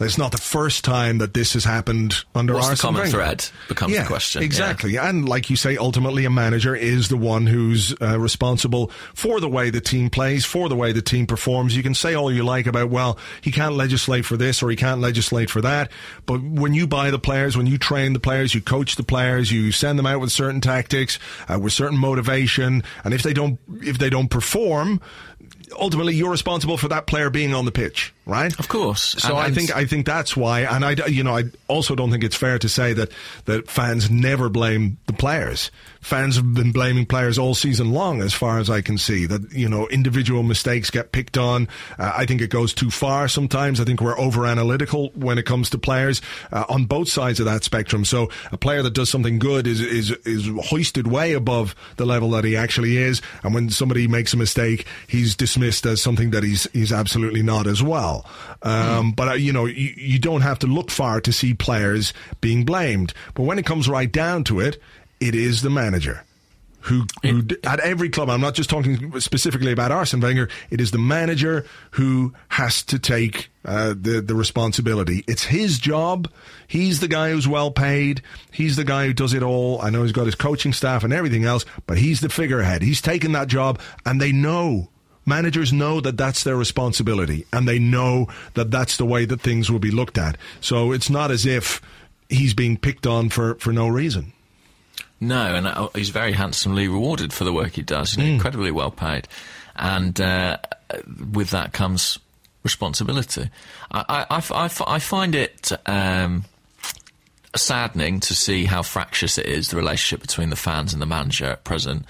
[0.00, 3.92] It's not the first time that this has happened under What's the common thread becomes
[3.92, 4.46] the yeah, question, yeah.
[4.46, 4.96] Exactly.
[4.96, 9.48] And like you say, ultimately a manager is the one who's uh, responsible for the
[9.48, 11.76] way the team plays, for the way the team performs.
[11.76, 14.76] You can say all you like about, well, he can't legislate for this or he
[14.76, 15.90] can't legislate for that.
[16.26, 19.52] But when you buy the players, when you train the players, you coach the players,
[19.52, 22.82] you send them out with certain tactics, uh, with certain motivation.
[23.04, 25.00] And if they don't, if they don't perform,
[25.78, 28.56] ultimately you're responsible for that player being on the pitch, right?
[28.58, 29.16] Of course.
[29.18, 31.94] So And- I and- think I think that's why, and I you know I also
[31.94, 33.10] don't think it's fair to say that
[33.46, 35.70] that fans never blame the players.
[36.00, 39.26] Fans have been blaming players all season long, as far as I can see.
[39.26, 41.68] That you know individual mistakes get picked on.
[41.98, 43.80] Uh, I think it goes too far sometimes.
[43.80, 46.22] I think we're over analytical when it comes to players
[46.52, 48.04] uh, on both sides of that spectrum.
[48.06, 52.30] So a player that does something good is is is hoisted way above the level
[52.30, 56.42] that he actually is, and when somebody makes a mistake, he's dismissed as something that
[56.44, 58.19] he's he's absolutely not as well.
[58.62, 62.12] Um, But uh, you know, you, you don't have to look far to see players
[62.40, 63.12] being blamed.
[63.34, 64.80] But when it comes right down to it,
[65.20, 66.24] it is the manager.
[66.84, 70.80] Who, who d- at every club, I'm not just talking specifically about Arsene Wenger, it
[70.80, 75.22] is the manager who has to take uh, the, the responsibility.
[75.28, 76.30] It's his job.
[76.66, 78.22] He's the guy who's well paid.
[78.50, 79.78] He's the guy who does it all.
[79.82, 82.80] I know he's got his coaching staff and everything else, but he's the figurehead.
[82.80, 84.88] He's taken that job and they know
[85.30, 89.70] managers know that that's their responsibility and they know that that's the way that things
[89.70, 90.36] will be looked at.
[90.60, 91.80] So it's not as if
[92.28, 94.32] he's being picked on for, for no reason.
[95.20, 98.16] No, and uh, he's very handsomely rewarded for the work he does.
[98.16, 99.28] You know, Incredibly well paid,
[99.76, 100.56] and uh,
[101.32, 102.18] with that comes
[102.62, 103.50] responsibility.
[103.90, 106.44] I I I find it um,
[107.54, 111.46] saddening to see how fractious it is the relationship between the fans and the manager
[111.46, 112.04] at present.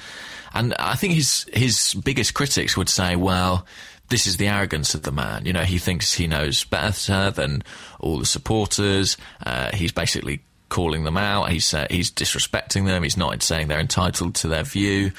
[0.54, 3.66] And I think his his biggest critics would say, well.
[4.08, 5.46] This is the arrogance of the man.
[5.46, 7.62] You know, he thinks he knows better than
[8.00, 9.16] all the supporters.
[9.46, 11.50] Uh, he's basically calling them out.
[11.50, 13.02] He's uh, he's disrespecting them.
[13.02, 15.12] He's not saying they're entitled to their view.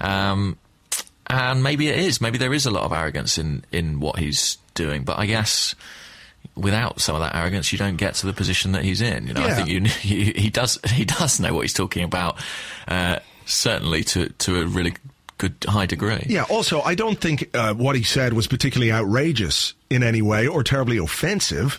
[0.00, 0.58] Um,
[1.28, 2.20] and maybe it is.
[2.20, 5.04] Maybe there is a lot of arrogance in in what he's doing.
[5.04, 5.74] But I guess
[6.54, 9.26] without some of that arrogance, you don't get to the position that he's in.
[9.26, 12.38] You know, I think you, he, he does he does know what he's talking about.
[12.86, 14.94] Uh, certainly to to a really
[15.38, 16.24] good high degree.
[16.28, 16.44] Yeah.
[16.48, 20.62] Also, I don't think uh, what he said was particularly outrageous in any way or
[20.62, 21.78] terribly offensive.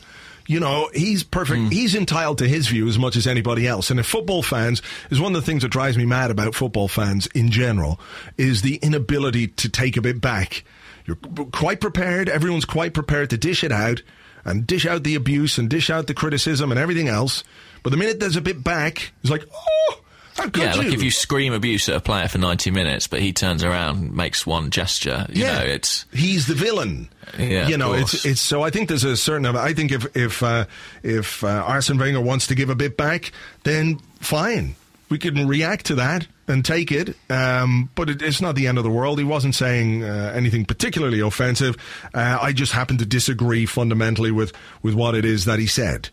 [0.50, 1.74] You know, he's perfect.
[1.74, 3.92] He's entitled to his view as much as anybody else.
[3.92, 6.88] And if football fans is one of the things that drives me mad about football
[6.88, 8.00] fans in general
[8.38, 10.64] is the inability to take a bit back.
[11.06, 11.18] You're
[11.52, 12.30] quite prepared.
[12.30, 14.02] Everyone's quite prepared to dish it out
[14.46, 17.44] and dish out the abuse and dish out the criticism and everything else.
[17.84, 20.02] But the minute there's a bit back, it's like, oh,
[20.44, 20.84] could Yeah, you?
[20.84, 23.98] like if you scream abuse at a player for 90 minutes, but he turns around
[23.98, 26.06] and makes one gesture, you know, it's.
[26.14, 27.10] he's the villain.
[27.38, 28.62] Yeah, you know, it's it's so.
[28.64, 29.46] I think there's a certain.
[29.46, 30.66] I think if if uh,
[31.04, 33.32] if uh, Arsene Wenger wants to give a bit back,
[33.64, 34.76] then fine,
[35.10, 37.18] we can react to that and take it.
[37.30, 39.20] Um, but it, it's not the end of the world.
[39.20, 41.76] He wasn't saying uh, anything particularly offensive.
[42.14, 46.08] Uh, I just happen to disagree fundamentally with with what it is that he said.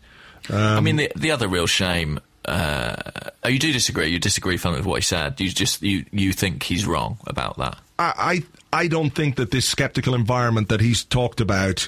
[0.49, 2.19] I mean, the, the other real shame.
[2.45, 2.95] Uh,
[3.43, 4.07] oh, you do disagree.
[4.07, 5.39] You disagree fundamentally with what he said.
[5.41, 7.77] You just you you think he's wrong about that.
[7.97, 8.43] I,
[8.73, 11.87] I I don't think that this skeptical environment that he's talked about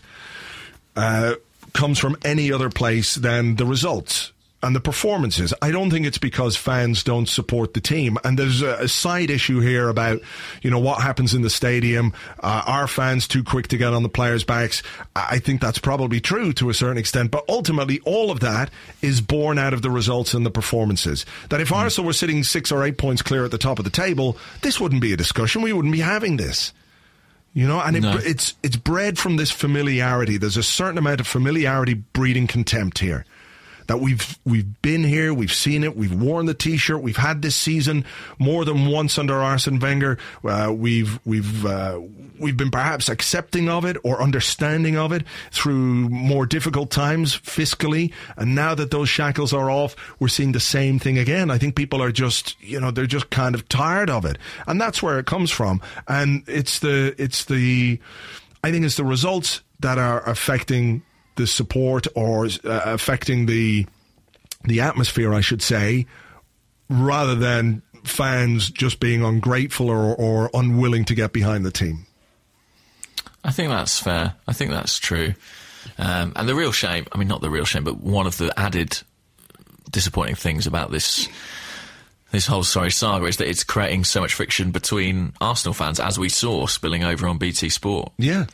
[0.95, 1.35] uh,
[1.73, 4.31] comes from any other place than the results
[4.63, 5.53] and the performances.
[5.61, 8.17] I don't think it's because fans don't support the team.
[8.23, 10.19] And there's a, a side issue here about,
[10.63, 12.11] you know, what happens in the stadium.
[12.39, 14.81] Uh, are fans too quick to get on the players' backs?
[15.15, 17.29] I think that's probably true to a certain extent.
[17.29, 21.23] But ultimately, all of that is born out of the results and the performances.
[21.49, 23.91] That if Arsenal were sitting six or eight points clear at the top of the
[23.91, 25.61] table, this wouldn't be a discussion.
[25.61, 26.73] We wouldn't be having this.
[27.53, 28.17] You know, and it, No.
[28.17, 30.37] it's it's bred from this familiarity.
[30.37, 33.25] There's a certain amount of familiarity breeding contempt here.
[33.87, 37.55] That we've we've been here, we've seen it, we've worn the T-shirt, we've had this
[37.55, 38.05] season
[38.37, 40.17] more than once under Arsene Wenger.
[40.43, 41.99] Uh, we've we've uh,
[42.39, 48.13] we've been perhaps accepting of it or understanding of it through more difficult times fiscally,
[48.35, 51.49] and now that those shackles are off, we're seeing the same thing again.
[51.49, 54.79] I think people are just you know they're just kind of tired of it, and
[54.79, 55.81] that's where it comes from.
[56.07, 57.99] And it's the it's the
[58.63, 61.03] I think it's the results that are affecting
[61.37, 63.87] the support or uh, affecting the
[64.63, 66.05] the atmosphere, I should say,
[66.89, 72.05] rather than fans just being ungrateful or, or unwilling to get behind the team.
[73.43, 74.35] I think that's fair.
[74.47, 75.33] I think that's true.
[75.97, 78.57] Um, and the real shame, I mean, not the real shame, but one of the
[78.59, 79.01] added
[79.89, 81.29] disappointing things about this
[82.31, 86.19] this whole sorry saga is that it's creating so much friction between Arsenal fans, as
[86.19, 88.11] we saw spilling over on BT Sport.
[88.17, 88.47] Yeah.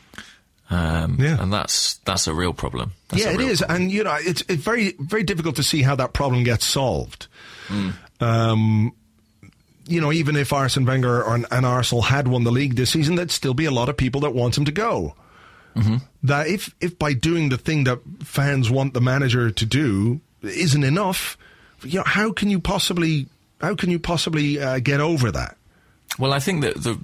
[0.70, 1.42] Um, Yeah.
[1.42, 2.94] and that's that's a real problem.
[3.10, 3.82] That's yeah, a it real is, problem.
[3.84, 7.28] and you know, it's it's very very difficult to see how that problem gets solved.
[8.20, 8.94] Um,
[9.86, 13.16] you know, even if Arsene Wenger and, and Arsenal had won the league this season,
[13.16, 15.16] there'd still be a lot of people that want him to go.
[16.24, 20.84] That if if by doing the thing that fans want the manager to do isn't
[20.84, 21.36] enough,
[21.84, 23.26] you know, how can you possibly
[23.60, 25.58] how can you possibly uh, get over that?
[26.20, 26.98] Well, I think that the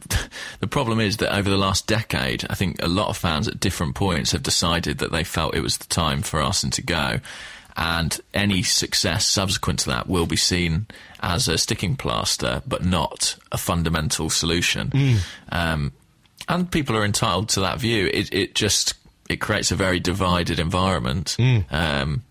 [0.60, 3.60] the problem is that over the last decade, I think a lot of fans at
[3.60, 7.20] different points have decided that they felt it was the time for Arsene to go,
[7.76, 10.86] and any success subsequent to that will be seen
[11.22, 14.91] as a sticking plaster, but not a fundamental solution.
[15.51, 15.91] Um,
[16.47, 18.10] and people are entitled to that view.
[18.14, 18.93] It it just
[19.30, 21.36] it creates a very divided environment.
[21.72, 22.24] Um,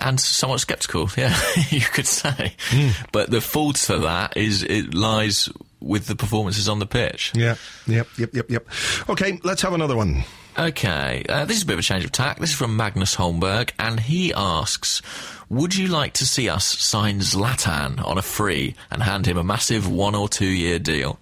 [0.00, 1.36] and somewhat sceptical, yeah,
[1.70, 2.54] you could say.
[3.12, 5.48] But the fault for that is it lies
[5.80, 7.32] with the performances on the pitch.
[7.34, 8.66] Yeah, yep, yep, yep, yep.
[9.08, 10.24] Okay, let's have another one.
[10.58, 12.38] Okay, uh, this is a bit of a change of tack.
[12.38, 15.00] This is from Magnus Holmberg, and he asks,
[15.48, 19.44] "Would you like to see us sign Zlatan on a free and hand him a
[19.44, 21.18] massive one or two year deal?"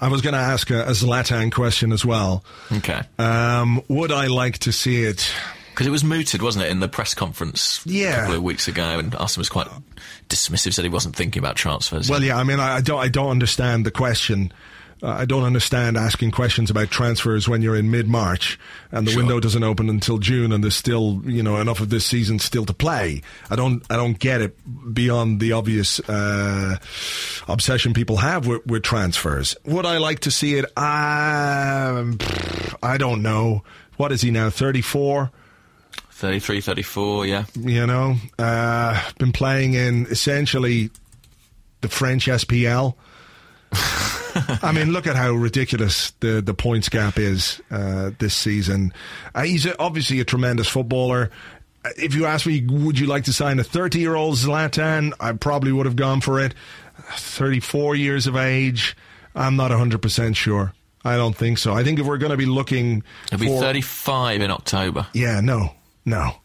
[0.00, 2.44] I was going to ask a, a Zlatan question as well.
[2.72, 5.30] Okay, Um, would I like to see it?
[5.72, 8.10] Because it was mooted, wasn't it, in the press conference Yeah.
[8.12, 9.68] a couple of weeks ago, and Arsene was quite
[10.28, 12.08] dismissive, said he wasn't thinking about transfers.
[12.08, 12.36] Well, yeah.
[12.36, 13.00] I mean, I, I don't.
[13.00, 14.52] I don't understand the question.
[15.04, 18.56] Uh, I don't understand asking questions about transfers when you're in mid March
[18.92, 19.20] and the Sure.
[19.22, 22.64] window doesn't open until June, and there's still you know enough of this season still
[22.66, 23.20] to play.
[23.50, 23.82] I don't.
[23.90, 24.56] I don't get it
[24.94, 26.76] beyond the obvious uh,
[27.48, 29.56] obsession people have with, with transfers.
[29.64, 30.66] Would I like to see it?
[30.78, 32.18] Um,
[32.82, 33.64] I don't know.
[33.96, 34.50] What is he now?
[34.50, 35.32] Thirty four.
[36.12, 37.44] 33, 34, yeah.
[37.60, 40.90] you know, uh, been playing in essentially
[41.80, 42.94] the French SPL.
[43.72, 48.92] I mean, look at how ridiculous the, the points gap is uh, this season.
[49.34, 51.30] Uh, he's a, obviously a tremendous footballer.
[51.84, 55.12] Uh, If you ask me, would you like to sign a 30 year old Zlatan?
[55.18, 56.54] I probably would have gone for it.
[57.16, 58.96] 34 years of age.
[59.34, 60.72] I'm not 100% sure.
[61.04, 61.72] I don't think so.
[61.72, 63.02] I think if we're going to be looking
[63.36, 65.06] be for 35 in October.
[65.14, 65.74] Yeah, no.
[66.04, 66.36] No.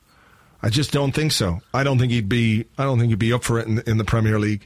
[0.61, 1.59] I just don't think so.
[1.73, 3.97] I don't think he'd be I don't think he'd be up for it in, in
[3.97, 4.65] the Premier League.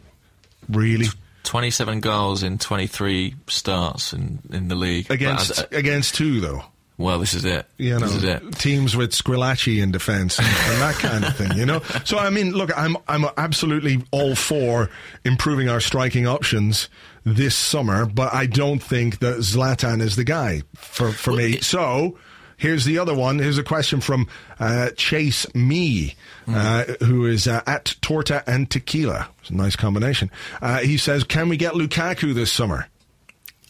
[0.70, 1.08] Really.
[1.44, 5.10] 27 goals in 23 starts in, in the league.
[5.12, 6.64] Against as- uh, against two though.
[6.98, 7.66] well, this is it.
[7.78, 8.56] you know, this is it.
[8.58, 11.82] teams with Squillaci in defence and, and that kind of thing, you know.
[12.06, 14.90] So I mean, look, I'm I'm absolutely all for
[15.26, 16.88] improving our striking options
[17.26, 21.60] this summer, but I don't think that Zlatan is the guy for for me.
[21.60, 22.18] So.
[22.62, 23.40] Here's the other one.
[23.40, 24.28] Here's a question from
[24.60, 26.14] uh, Chase Me,
[26.48, 29.28] uh, who is uh, at Torta and Tequila.
[29.42, 30.30] It's a nice combination.
[30.62, 32.88] Uh, he says, "Can we get Lukaku this summer?"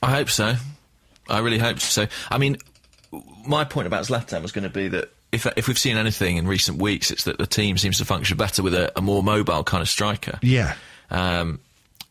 [0.04, 0.56] I hope so.
[1.30, 2.08] I really hope so.
[2.30, 2.58] I mean,
[3.48, 6.46] my point about Zlatan was going to be that if if we've seen anything in
[6.46, 9.64] recent weeks, it's that the team seems to function better with a, a more mobile
[9.64, 10.38] kind of striker.
[10.42, 10.76] Yeah,
[11.10, 11.60] Um,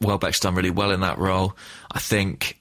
[0.01, 1.55] Welbeck's done really well in that role.
[1.93, 2.57] I think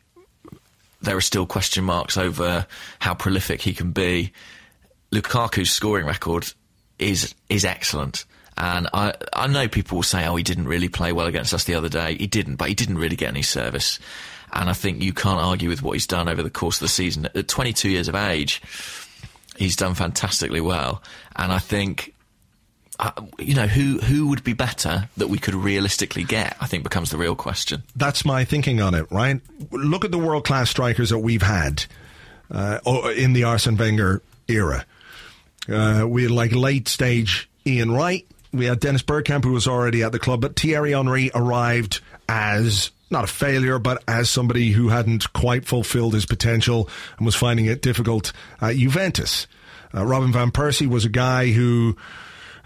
[1.02, 2.66] there are still question marks over
[3.00, 4.34] how prolific he can be.
[5.12, 6.52] Lukaku's scoring record
[6.98, 8.26] is is excellent.
[8.58, 11.64] And I, I know people will say, oh, he didn't really play well against us
[11.64, 12.16] the other day.
[12.16, 14.00] He didn't, but he didn't really get any service.
[14.52, 16.90] And I think you can't argue with what he's done over the course of the
[16.90, 17.30] season.
[17.34, 18.62] At 22 years of age,
[19.56, 21.02] he's done fantastically well.
[21.38, 22.14] And I think
[23.38, 26.58] you know, who who would be better that we could realistically get?
[26.60, 27.84] I think becomes the real question.
[27.96, 29.42] that's my thinking on it, right?
[29.72, 31.86] Look at the world class strikers that we've had
[32.52, 32.80] uh,
[33.16, 34.86] in the Arsene Wenger era.
[35.68, 38.26] Uh, we had like late stage Ian Wright.
[38.52, 42.92] We had Dennis Bergkamp, who was already at the club, but Thierry Henry arrived as
[43.12, 47.66] not a failure, but as somebody who hadn't quite fulfilled his potential and was finding
[47.66, 48.32] it difficult
[48.62, 49.48] at Juventus.
[49.94, 51.96] Uh, Robin van Persie was a guy who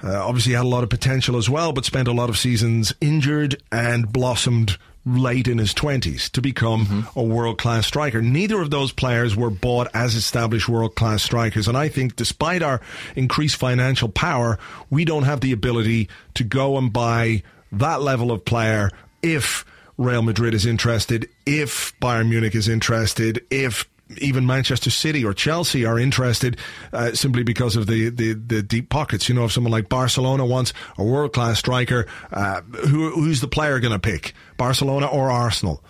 [0.04, 2.94] uh, obviously had a lot of potential as well, but spent a lot of seasons
[3.00, 8.22] injured and blossomed late in his 20s to become a world class striker.
[8.22, 11.68] Neither of those players were bought as established world class strikers.
[11.68, 12.80] And I think despite our
[13.16, 14.58] increased financial power,
[14.90, 17.44] we don't have the ability to go and buy
[17.74, 18.92] that level of player
[19.22, 19.66] if
[19.98, 23.88] Real Madrid is interested, if Bayern Munich is interested, if
[24.18, 26.58] even Manchester City or Chelsea are interested
[26.92, 29.30] uh, simply because of the, the, the deep pockets.
[29.30, 33.48] You know, if someone like Barcelona wants a world class striker, uh, who, who's the
[33.48, 34.34] player going to pick?
[34.58, 35.84] Barcelona or Arsenal?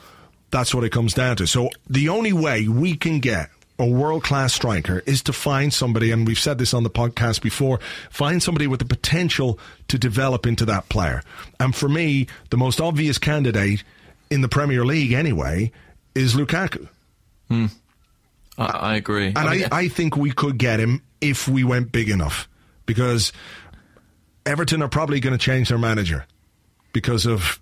[0.52, 1.48] That's what it comes down to.
[1.48, 3.50] So the only way we can get
[3.80, 7.42] a world class striker is to find somebody, and we've said this on the podcast
[7.42, 7.80] before,
[8.12, 9.58] find somebody with the potential
[9.88, 11.24] to develop into that player.
[11.60, 13.84] And for me, the most obvious candidate
[14.30, 15.72] in the Premier League anyway
[16.14, 16.88] is Lukaku.
[18.58, 19.28] I, I agree.
[19.28, 22.48] And I I, I think we could get him if we went big enough
[22.86, 23.32] because
[24.46, 26.26] Everton are probably going to change their manager
[26.92, 27.60] because of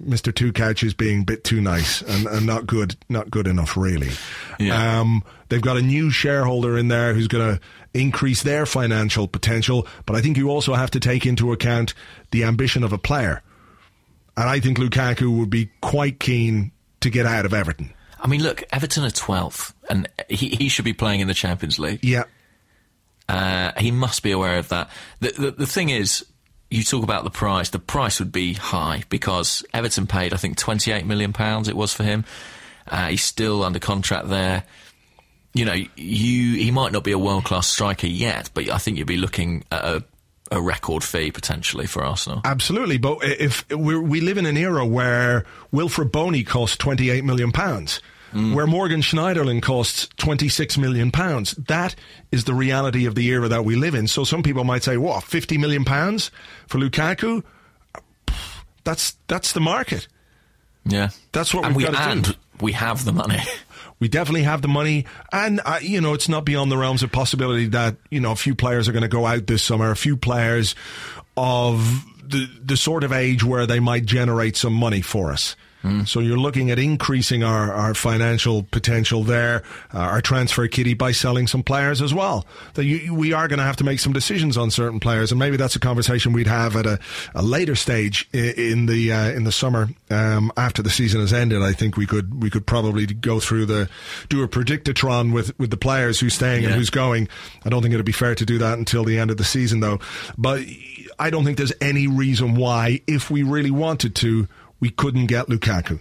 [0.00, 0.34] Mr.
[0.34, 4.10] Two Couches being a bit too nice and, and not good, not good enough, really.
[4.58, 5.00] Yeah.
[5.00, 7.60] Um, they've got a new shareholder in there who's going to
[7.92, 11.92] increase their financial potential, but I think you also have to take into account
[12.30, 13.42] the ambition of a player.
[14.36, 17.92] And I think Lukaku would be quite keen to get out of Everton.
[18.22, 21.78] I mean, look, Everton are 12th, and he, he should be playing in the Champions
[21.78, 22.00] League.
[22.02, 22.24] Yeah.
[23.28, 24.90] Uh, he must be aware of that.
[25.20, 26.26] The, the, the thing is,
[26.70, 27.70] you talk about the price.
[27.70, 31.68] The price would be high because Everton paid, I think, twenty-eight million pounds.
[31.68, 32.24] It was for him.
[32.86, 34.64] Uh, he's still under contract there.
[35.52, 39.06] You know, you he might not be a world-class striker yet, but I think you'd
[39.06, 40.04] be looking at a,
[40.50, 42.40] a record fee potentially for Arsenal.
[42.44, 47.24] Absolutely, but if we're, we live in an era where Wilfried Bony costs twenty eight
[47.24, 48.00] million pounds,
[48.32, 48.54] mm.
[48.54, 51.94] where Morgan Schneiderlin costs twenty six million pounds, that
[52.32, 54.08] is the reality of the era that we live in.
[54.08, 56.30] So some people might say, "What, fifty million pounds
[56.66, 57.44] for Lukaku?"
[58.84, 60.08] That's that's the market.
[60.84, 62.30] Yeah, That's what and we've we gotta do.
[62.30, 63.38] and we have the money.
[64.00, 67.12] We definitely have the money, and uh, you know it's not beyond the realms of
[67.12, 69.90] possibility that you know a few players are going to go out this summer.
[69.90, 70.74] A few players
[71.36, 75.54] of the the sort of age where they might generate some money for us.
[76.04, 79.62] So you're looking at increasing our, our financial potential there,
[79.94, 82.46] uh, our transfer kitty by selling some players as well.
[82.74, 85.56] That we are going to have to make some decisions on certain players, and maybe
[85.56, 86.98] that's a conversation we'd have at a,
[87.34, 91.32] a later stage in, in the uh, in the summer um, after the season has
[91.32, 91.62] ended.
[91.62, 93.88] I think we could we could probably go through the
[94.28, 97.28] do a predictatron with with the players who's staying and who's going.
[97.64, 99.80] I don't think it'd be fair to do that until the end of the season,
[99.80, 99.98] though.
[100.36, 100.62] But
[101.18, 104.48] I don't think there's any reason why, if we really wanted to,
[104.80, 106.00] we couldn't get Lukaku.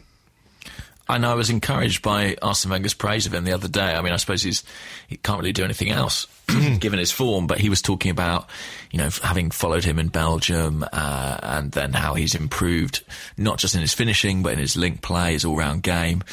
[1.09, 3.95] I know I was encouraged by Arsene Wenger's praise of him the other day.
[3.95, 4.63] I mean, I suppose he's
[5.07, 6.27] he can't really do anything else
[6.79, 8.47] given his form, but he was talking about
[8.91, 13.03] you know having followed him in Belgium uh, and then how he's improved
[13.37, 16.23] not just in his finishing but in his link play, his all-round game.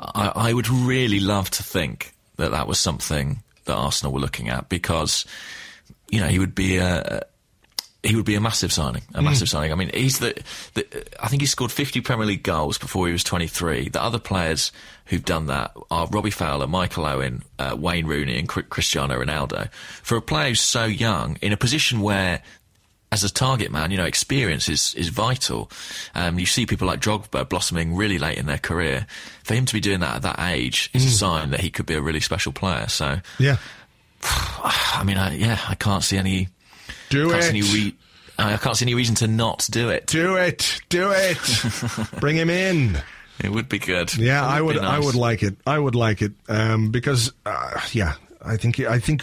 [0.00, 4.48] I, I would really love to think that that was something that Arsenal were looking
[4.48, 5.26] at because
[6.08, 7.22] you know he would be a
[8.04, 9.72] he would be a massive signing, a massive signing.
[9.72, 10.34] I mean, he's the,
[10.74, 13.88] the, I think he scored 50 Premier League goals before he was 23.
[13.88, 14.72] The other players
[15.06, 19.72] who've done that are Robbie Fowler, Michael Owen, uh, Wayne Rooney, and Cristiano Ronaldo.
[19.72, 22.42] For a player who's so young, in a position where
[23.14, 25.70] as a target man, you know, experience is, is vital.
[26.16, 29.06] Um, you see people like Drogba blossoming really late in their career.
[29.44, 31.86] For him to be doing that at that age is a sign that he could
[31.86, 32.88] be a really special player.
[32.88, 33.58] So, Yeah.
[34.22, 36.48] I mean, I, yeah, I can't see any,
[37.14, 37.72] Do can't it.
[37.72, 37.94] re-
[38.38, 40.06] I can't see any reason to not do it.
[40.06, 40.80] Do it.
[40.88, 41.38] Do it.
[42.20, 43.00] Bring him in.
[43.42, 44.14] It would be good.
[44.16, 44.78] Yeah, It I would.
[44.78, 45.56] I would like it.
[45.66, 48.80] I would like it um, because, uh, yeah, I think.
[48.80, 49.22] I think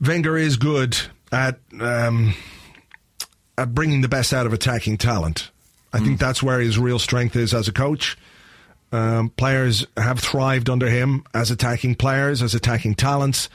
[0.00, 0.96] Wenger is good
[1.30, 2.34] at um,
[3.58, 5.50] at bringing the best out of attacking talent.
[5.94, 8.16] I think that's where his real strength is as a coach.
[8.92, 13.50] Um, players have thrived under him as attacking players, as attacking talents.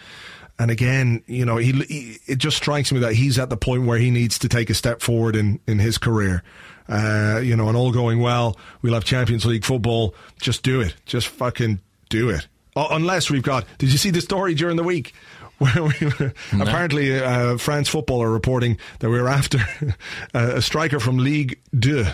[0.60, 3.86] And again, you know, he, he it just strikes me that he's at the point
[3.86, 6.44] where he needs to take a step forward in, in his career.
[6.90, 10.16] Uh, you know, and all going well, we'll have Champions League football.
[10.40, 10.96] Just do it.
[11.06, 11.80] Just fucking
[12.10, 12.48] do it.
[12.76, 13.66] Uh, unless we've got.
[13.78, 15.14] Did you see the story during the week?
[15.58, 19.58] Where we were, apparently uh, France football are reporting that we are after
[20.36, 22.06] a, a striker from League Deux,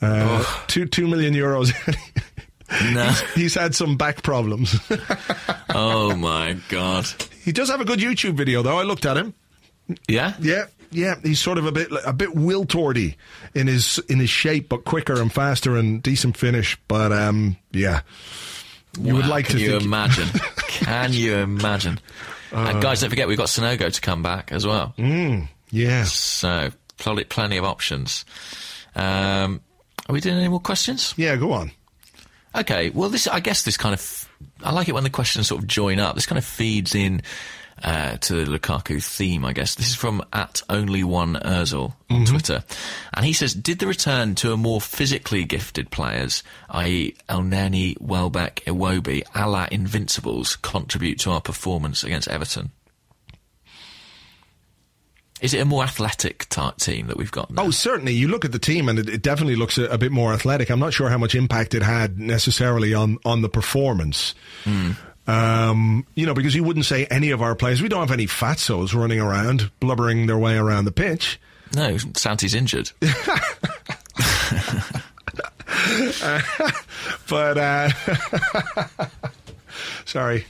[0.00, 1.72] uh, two two million euros.
[2.92, 3.10] No.
[3.34, 4.78] He's had some back problems.
[5.70, 7.04] Oh my god.
[7.44, 8.78] He does have a good YouTube video, though.
[8.78, 9.34] I looked at him.
[10.08, 10.34] Yeah.
[10.40, 11.14] Yeah, yeah.
[11.22, 13.16] He's sort of a bit a bit Will Tordy
[13.54, 16.76] in his in his shape, but quicker and faster and decent finish.
[16.88, 18.02] But um, yeah,
[19.00, 19.84] you would like can to you think.
[19.84, 20.28] imagine?
[20.68, 21.98] can you imagine?
[22.52, 24.94] and guys, don't forget we've got Sanogo to come back as well.
[25.70, 26.04] yeah.
[26.04, 28.24] So plenty, plenty of options.
[28.94, 29.60] Um,
[30.08, 31.14] are we doing any more questions?
[31.16, 31.72] Yeah, go on.
[32.54, 32.90] Okay.
[32.90, 34.28] Well, this I guess this kind of
[34.62, 36.14] I like it when the questions sort of join up.
[36.14, 37.22] This kind of feeds in
[37.82, 39.74] uh, to the Lukaku theme, I guess.
[39.74, 42.62] This is from at only one Erzl on Twitter,
[43.14, 48.62] and he says, "Did the return to a more physically gifted players, i.e., Elneny, Welbeck,
[48.66, 52.70] Iwobi, a la Invincibles, contribute to our performance against Everton?"
[55.40, 57.64] Is it a more athletic type team that we've got now?
[57.64, 58.12] Oh, certainly.
[58.12, 60.70] You look at the team, and it, it definitely looks a, a bit more athletic.
[60.70, 64.34] I'm not sure how much impact it had necessarily on on the performance.
[65.26, 67.80] Um, you know, because you wouldn't say any of our players.
[67.80, 71.40] We don't have any fatsos running around blubbering their way around the pitch.
[71.74, 72.90] no, Santi's injured.
[77.28, 77.90] But uh,
[80.10, 80.44] sorry,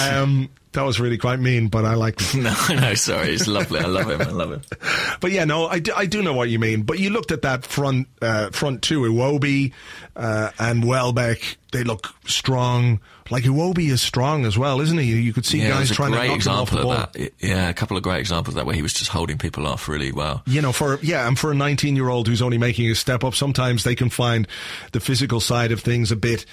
[0.00, 1.68] um, that was really quite mean.
[1.68, 2.34] But I like it.
[2.36, 3.80] no, no, sorry, it's lovely.
[3.80, 4.20] I love him.
[4.20, 4.62] I love him.
[5.20, 6.82] But yeah, no, I do, I do know what you mean.
[6.82, 9.72] But you looked at that front uh, front two, Iwobi
[10.16, 11.58] uh, and Welbeck.
[11.72, 13.00] They look strong.
[13.28, 15.04] Like Iwobi is strong as well, isn't he?
[15.20, 16.92] You could see Yeah, guys trying to knock him off the ball.
[16.92, 17.14] of.
[17.38, 19.88] Yeah, a couple of great examples of that where he was just holding people off
[19.88, 20.42] really well.
[20.46, 23.22] You know, for yeah, and for a 19 year old who's only making a step
[23.22, 24.48] up, sometimes they can find
[24.92, 26.44] the physical side of things a bit,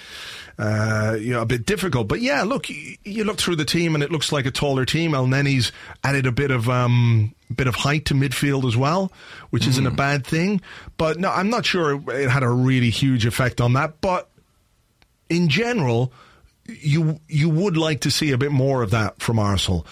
[0.58, 2.08] uh, you know, a bit difficult.
[2.08, 4.84] But yeah, look, you, you look through the team and it looks like a taller
[4.84, 5.12] team.
[5.12, 5.70] Elneny's
[6.02, 9.12] added a bit of um, bit of height to midfield as well,
[9.50, 10.60] which isn't a bad thing.
[10.96, 14.00] But no, I'm not sure it had a really huge effect on that.
[14.00, 14.28] But
[15.28, 16.12] in general,
[16.66, 19.86] you you would like to see a bit more of that from Arsenal.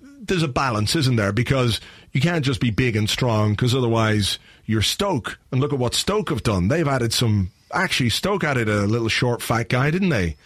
[0.00, 1.32] There's a balance, isn't there?
[1.32, 1.80] Because
[2.12, 5.38] you can't just be big and strong, because otherwise you're Stoke.
[5.50, 6.68] And look at what Stoke have done.
[6.68, 7.50] They've added some.
[7.74, 10.36] Actually, Stoke added a little short, fat guy, didn't they?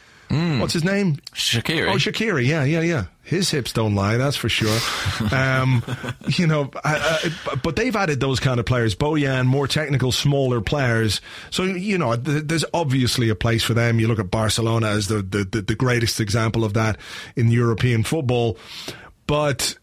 [0.60, 1.16] What's his name?
[1.32, 1.88] Shaqiri.
[1.90, 2.46] Oh, Shaqiri.
[2.46, 3.04] Yeah, yeah, yeah.
[3.22, 4.78] His hips don't lie, that's for sure.
[5.32, 5.82] um,
[6.26, 8.94] you know, I, I, but they've added those kind of players.
[8.94, 11.22] Bojan, more technical, smaller players.
[11.50, 14.00] So, you know, th- there's obviously a place for them.
[14.00, 16.98] You look at Barcelona as the, the, the greatest example of that
[17.34, 18.58] in European football.
[19.26, 19.78] But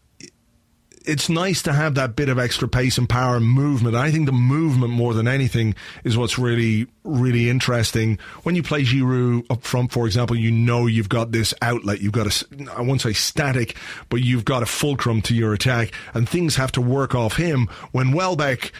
[1.06, 3.94] it's nice to have that bit of extra pace and power and movement.
[3.94, 8.18] I think the movement more than anything is what's really, really interesting.
[8.42, 12.00] When you play Giroud up front, for example, you know you've got this outlet.
[12.00, 12.46] You've got a,
[12.76, 13.76] I won't say static,
[14.08, 17.68] but you've got a fulcrum to your attack and things have to work off him.
[17.92, 18.72] When Welbeck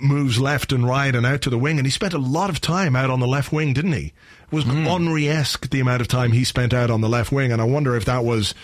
[0.00, 2.60] moves left and right and out to the wing, and he spent a lot of
[2.60, 4.12] time out on the left wing, didn't he?
[4.50, 4.84] It was hmm.
[4.84, 7.96] Henry-esque the amount of time he spent out on the left wing, and I wonder
[7.96, 8.54] if that was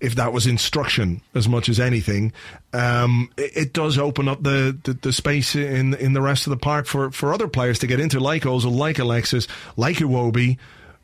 [0.00, 2.32] if that was instruction as much as anything,
[2.72, 6.50] um, it, it, does open up the, the, the, space in in the rest of
[6.50, 9.46] the park for, for other players to get into, like Ozil, like Alexis,
[9.76, 10.58] like Iwobi,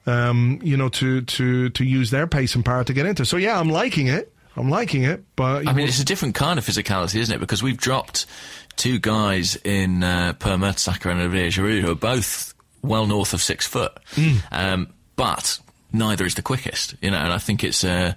[0.06, 3.24] um, you know, to, to, to use their pace and power to get into.
[3.26, 4.32] So yeah, I'm liking it.
[4.56, 7.40] I'm liking it, but I mean, it's a different kind of physicality, isn't it?
[7.40, 8.24] Because we've dropped
[8.76, 13.42] two guys in uh, Per Mertesacker and Olivier Giroud who are both well north of
[13.42, 14.42] six foot, mm.
[14.50, 15.58] um, but
[15.92, 17.18] neither is the quickest, you know.
[17.18, 18.16] And I think it's a,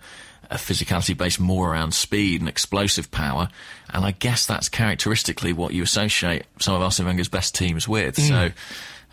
[0.49, 3.49] a physicality based more around speed and explosive power,
[3.93, 8.15] and I guess that's characteristically what you associate some of Arsene Wenger's best teams with.
[8.15, 8.27] Mm.
[8.27, 8.51] So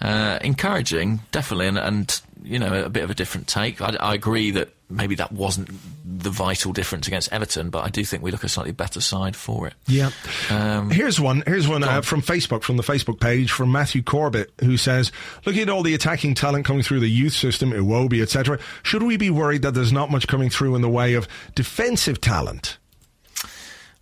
[0.00, 3.80] uh, encouraging, definitely, and, and, you know a bit of a different take.
[3.80, 5.70] I, I, agree that maybe that wasn't
[6.04, 9.36] the vital difference against Everton, but I do think we look a slightly better side
[9.36, 9.74] for it.
[9.86, 10.10] Yeah.
[10.50, 11.42] Um, here's one.
[11.46, 15.12] Here's one uh, from Facebook, from the Facebook page, from Matthew Corbett, who says,
[15.44, 19.16] "Looking at all the attacking talent coming through the youth system, Iwobi, etc., should we
[19.16, 22.78] be worried that there's not much coming through in the way of defensive talent?"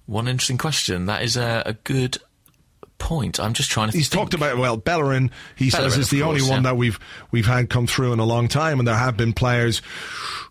[0.07, 1.07] One interesting question.
[1.07, 2.19] That is a, a good
[3.05, 3.39] point.
[3.39, 3.97] I'm just trying to.
[3.97, 4.21] He's think.
[4.21, 5.31] talked about well, Bellerin.
[5.57, 6.71] He Bellerin, says is the course, only one yeah.
[6.71, 6.99] that we've
[7.31, 9.83] we've had come through in a long time, and there have been players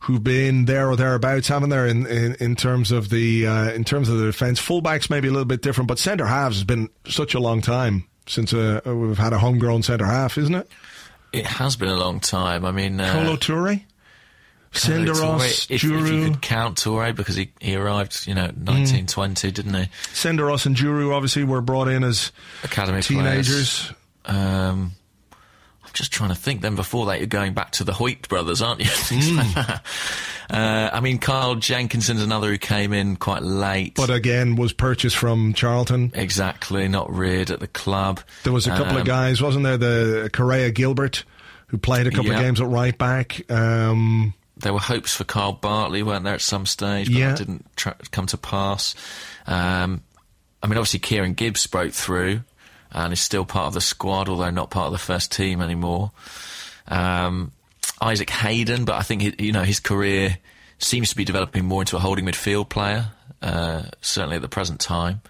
[0.01, 1.87] who've been there or thereabouts, haven't there?
[1.87, 5.31] In in, in terms of the uh, in terms of the defence, fullbacks maybe a
[5.31, 9.17] little bit different, but centre halves has been such a long time since uh, we've
[9.17, 10.69] had a homegrown centre half, isn't it?
[11.33, 12.63] It has been a long time.
[12.63, 13.83] I mean, uh, Kolo Toure.
[14.73, 19.53] Senderos, if, if, you could count Toure because he, he arrived, you know, 1920, mm.
[19.53, 19.83] didn't he?
[20.13, 22.31] Senderos and Djourou obviously were brought in as
[22.63, 23.91] academy teenagers.
[24.25, 24.93] Um,
[25.83, 26.61] I'm just trying to think.
[26.61, 28.89] Then before that, you're going back to the Hoyte brothers, aren't you?
[29.13, 29.81] Mm.
[30.49, 35.15] uh, I mean, Carl Jenkinson's another who came in quite late, but again was purchased
[35.15, 36.11] from Charlton.
[36.13, 38.19] Exactly, not reared at the club.
[38.43, 39.77] There was a couple um, of guys, wasn't there?
[39.77, 41.23] The Kerrea Gilbert,
[41.67, 43.49] who played a couple of games at right back.
[43.49, 47.35] Um, there were hopes for Carl Bartley, weren't there, at some stage, but yeah.
[47.35, 48.95] didn't tra- come to pass.
[49.47, 50.03] Um,
[50.61, 52.41] I mean, obviously, Kieran Gibbs broke through
[52.91, 56.11] and is still part of the squad, although not part of the first team anymore.
[56.87, 57.51] Um,
[58.01, 60.37] Isaac Hayden, but I think he, you know his career
[60.77, 63.07] seems to be developing more into a holding midfield player,
[63.41, 65.21] uh, certainly at the present time.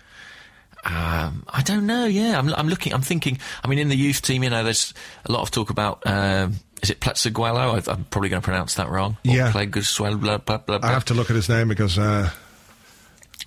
[0.83, 2.05] Um, I don't know.
[2.05, 2.93] Yeah, I'm, I'm, looking.
[2.93, 3.39] I'm thinking.
[3.63, 4.93] I mean, in the youth team, you know, there's
[5.25, 6.03] a lot of talk about.
[6.05, 7.87] Um, is it Pleguezuelo?
[7.87, 9.17] I'm probably going to pronounce that wrong.
[9.23, 9.51] Yeah.
[9.51, 11.97] Pleguezuelo, blah, blah, blah, I have to look at his name because.
[11.97, 12.29] Uh,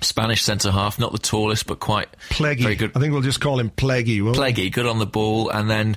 [0.03, 2.62] Spanish centre half, not the tallest, but quite Pleggy.
[2.62, 2.93] very good.
[2.95, 4.20] I think we'll just call him Pleggy.
[4.20, 5.97] Pleggy, good on the ball, and then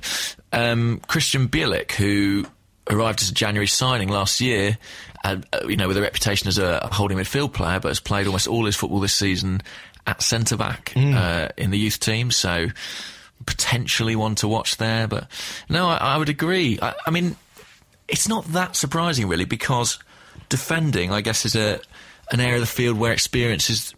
[0.52, 2.46] um, Krystian Bielik, who
[2.88, 4.78] arrived as a January signing last year,
[5.22, 5.36] uh,
[5.68, 8.64] you know, with a reputation as a holding midfield player, but has played almost all
[8.64, 9.60] his football this season
[10.06, 11.14] at centre back mm.
[11.14, 12.30] uh, in the youth team.
[12.30, 12.68] So
[13.46, 15.06] potentially one to watch there.
[15.06, 15.28] But
[15.68, 16.78] no, I, I would agree.
[16.80, 17.36] I, I, mean,
[18.08, 19.98] it's not that surprising really because
[20.48, 21.80] defending, I guess, is a
[22.32, 23.94] an area of the field where experience is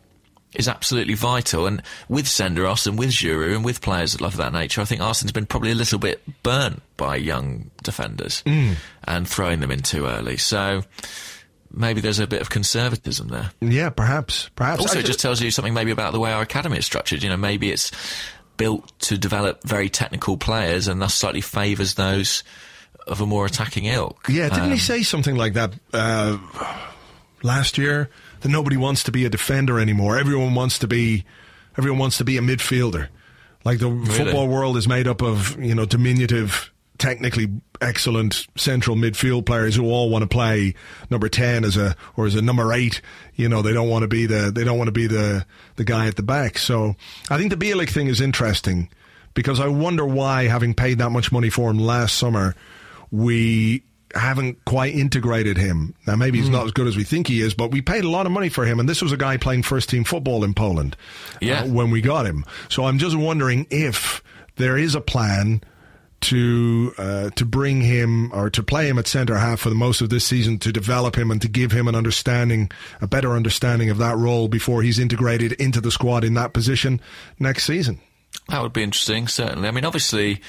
[0.55, 1.67] is absolutely vital.
[1.67, 5.33] And with Senderos and with Djourou and with players of that nature, I think Arsenal's
[5.33, 8.77] been probably a little bit burnt by young defenders mm.
[9.05, 10.37] and throwing them in too early.
[10.37, 10.83] So
[11.73, 13.51] maybe there's a bit of conservatism there.
[13.61, 14.51] Yeah, perhaps.
[14.55, 14.81] Perhaps.
[14.81, 17.23] Also, it just tells you something maybe about the way our academy is structured.
[17.23, 17.91] You know, maybe it's
[18.57, 22.43] built to develop very technical players and thus slightly favours those
[23.07, 24.27] of a more attacking ilk.
[24.29, 26.39] Yeah, didn't um, he say something like that uh,
[27.43, 28.11] last year?
[28.41, 30.19] That nobody wants to be a defender anymore.
[30.19, 31.25] Everyone wants to be,
[31.79, 33.09] everyone wants to be a midfielder.
[33.65, 34.11] Like the really?
[34.11, 36.72] football world is made up of you know diminutive
[37.03, 37.49] technically
[37.81, 40.73] excellent central midfield players who all want to play
[41.11, 43.03] number 10 as a or as a number 8
[43.35, 45.45] you know they don't want to be the they don't want to be the
[45.75, 46.95] the guy at the back so
[47.29, 48.89] i think the Bielik thing is interesting
[49.35, 52.55] because i wonder why having paid that much money for him last summer
[53.11, 53.83] we
[54.15, 55.95] haven't quite integrated him.
[56.07, 56.53] Now, maybe he's mm.
[56.53, 58.51] not as good as we think he is, but we paid a lot of money
[58.51, 60.99] for him, and this was a guy playing first team football in Poland
[61.41, 61.63] yeah.
[61.63, 62.45] uh, when we got him.
[62.69, 64.23] So I'm just wondering if
[64.57, 65.63] there is a plan
[66.23, 70.01] to uh, to bring him or to play him at centre half for the most
[70.01, 72.71] of this season to develop him and to give him an understanding,
[73.01, 77.01] a better understanding of that role before he's integrated into the squad in that position
[77.39, 78.01] next season.
[78.49, 79.69] That would be interesting, certainly.
[79.69, 80.41] I mean, obviously,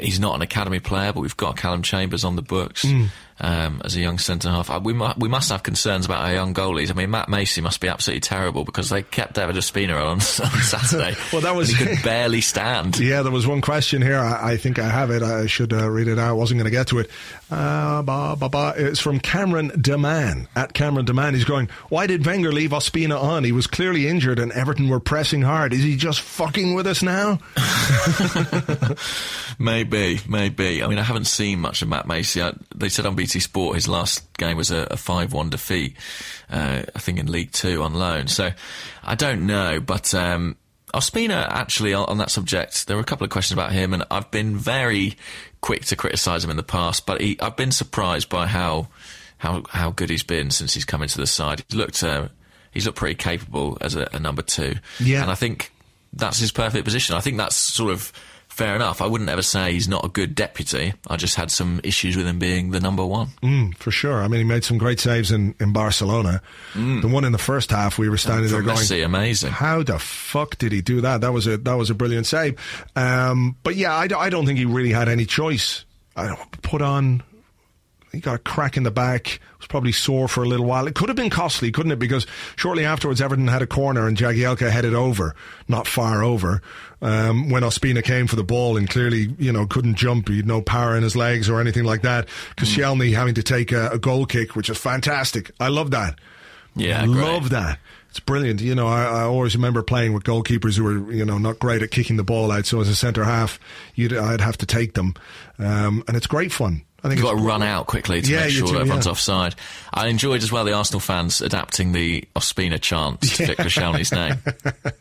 [0.00, 3.08] he's not an academy player, but we've got Callum Chambers on the books mm.
[3.40, 4.70] Um, as a young centre half.
[4.70, 6.90] Uh, we, mu- we must have concerns about our young goalies.
[6.90, 10.20] I mean, Matt Macey must be absolutely terrible because they kept David Ospina on, on
[10.20, 11.16] Saturday.
[11.32, 12.98] well, that was he could barely stand.
[12.98, 14.18] Yeah, there was one question here.
[14.18, 15.22] I, I think I have it.
[15.22, 16.28] I should uh, read it out.
[16.28, 17.10] I wasn't going to get to it.
[17.54, 18.74] Uh, ba, ba, ba.
[18.76, 20.48] It's from Cameron Deman.
[20.56, 23.44] At Cameron Deman, he's going, Why did Wenger leave Ospina on?
[23.44, 25.72] He was clearly injured and Everton were pressing hard.
[25.72, 27.38] Is he just fucking with us now?
[29.58, 30.82] Maybe, maybe.
[30.82, 32.42] I mean, I haven't seen much of Matt Macey.
[32.42, 35.96] I, they said on BT Sport his last game was a, a 5-1 defeat,
[36.50, 38.26] uh, I think in League Two on loan.
[38.26, 38.50] So
[39.02, 40.56] I don't know, but um,
[40.94, 44.04] Ospina actually on, on that subject, there were a couple of questions about him, and
[44.10, 45.16] I've been very
[45.60, 48.88] quick to criticise him in the past, but he, I've been surprised by how
[49.38, 51.62] how how good he's been since he's come into the side.
[51.68, 52.28] He's looked uh,
[52.70, 55.22] he's looked pretty capable as a, a number two, Yeah.
[55.22, 55.72] and I think
[56.12, 57.16] that's his perfect position.
[57.16, 58.12] I think that's sort of
[58.54, 59.02] fair enough.
[59.02, 60.94] I wouldn't ever say he's not a good deputy.
[61.08, 63.28] I just had some issues with him being the number one.
[63.42, 64.22] Mm, for sure.
[64.22, 66.40] I mean, he made some great saves in, in Barcelona.
[66.74, 69.50] The one in the first half, we were standing there going, Messi, amazing.
[69.50, 71.20] How the fuck did he do that?
[71.20, 72.54] That was a that was a brilliant save.
[72.94, 75.84] Um, but yeah, I don't think he really had any choice.
[76.16, 77.22] I don't put on.
[78.14, 79.40] He got a crack in the back.
[79.58, 80.86] Was probably sore for a little while.
[80.86, 81.98] It could have been costly, couldn't it?
[81.98, 82.26] Because
[82.56, 85.34] shortly afterwards, Everton had a corner and Jagielka headed over,
[85.68, 86.62] not far over,
[87.02, 90.28] um, when Ospina came for the ball and clearly, you know, couldn't jump.
[90.28, 92.28] He had no power in his legs or anything like that.
[92.56, 95.50] Koscielny having to take a, a goal kick, which is fantastic.
[95.60, 96.18] I love that.
[96.76, 97.16] Yeah, great.
[97.16, 97.78] love that.
[98.10, 98.60] It's brilliant.
[98.60, 101.82] You know, I, I always remember playing with goalkeepers who were, you know, not great
[101.82, 102.64] at kicking the ball out.
[102.64, 103.58] So as a centre half,
[103.96, 105.14] you'd, I'd have to take them,
[105.58, 106.82] um, and it's great fun.
[107.04, 109.12] I think You've got to run out quickly to Yeah, make sure do, everyone's yeah.
[109.12, 109.54] offside.
[109.92, 114.36] I enjoyed as well the Arsenal fans adapting the Ospina chant to fit Koscielny's name.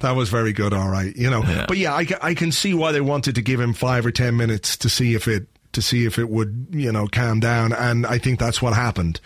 [0.00, 1.14] That was very good, all right.
[1.16, 1.64] You know, Yeah.
[1.66, 4.36] but yeah, I, I can see why they wanted to give him five or ten
[4.36, 8.06] minutes to see if it to see if it would you know calm down, and
[8.06, 9.20] I think that's what happened.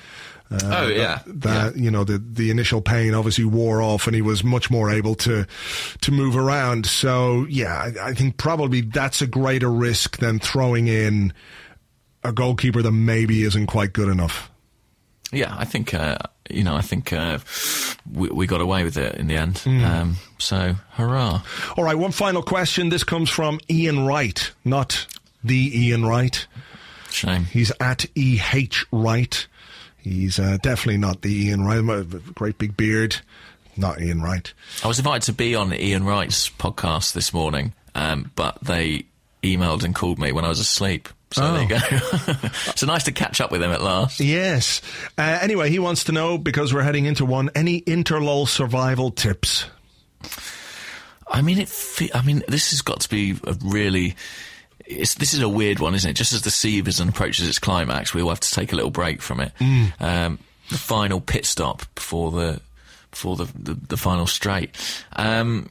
[0.51, 1.21] Uh, Oh, yeah.
[1.27, 4.91] that you know the the initial pain obviously wore off, and he was much more
[4.91, 5.47] able to
[6.01, 6.87] to move around.
[6.87, 11.33] So yeah, I, I think probably that's a greater risk than throwing in
[12.25, 14.51] a goalkeeper that maybe isn't quite good enough.
[15.33, 16.19] Yeah, I think uh,
[16.51, 16.77] you know.
[16.77, 17.39] I think uh,
[18.13, 19.59] we, we got away with it in the end.
[19.59, 19.85] Hmm.
[19.85, 21.43] Um, so hurrah!
[21.77, 22.91] All right, one final question.
[22.91, 25.07] This comes from Ian Wright, not
[25.43, 26.47] the Ian Wright.
[27.11, 27.45] Shame.
[27.45, 28.87] He's at E.H.
[28.91, 29.47] Wright.
[29.99, 32.35] He's uh, definitely not the Ian Wright.
[32.35, 33.17] Great big beard.
[33.77, 34.53] Not Ian Wright.
[34.85, 39.07] I was invited to be on Ian Wright's podcast this morning, um, but they
[39.43, 41.09] emailed and called me when I was asleep.
[41.33, 41.79] So there you go.
[42.77, 44.21] so nice to catch up with him at last.
[44.21, 44.81] Yes.
[45.17, 49.67] Uh, anyway, he wants to know, because we're heading into one, any interlull survival tips?
[51.27, 51.69] I mean, it.
[51.69, 54.15] Fe- I mean, this has got to be a really.
[54.85, 56.15] It's, this is a weird one, isn't it?
[56.15, 59.41] Just as the season approaches its climax, we'll have to take a little break from
[59.41, 59.53] it.
[60.01, 60.39] Um,
[60.69, 62.61] the final pit stop before the
[63.11, 64.77] before the the, the final straight.
[65.15, 65.71] Um,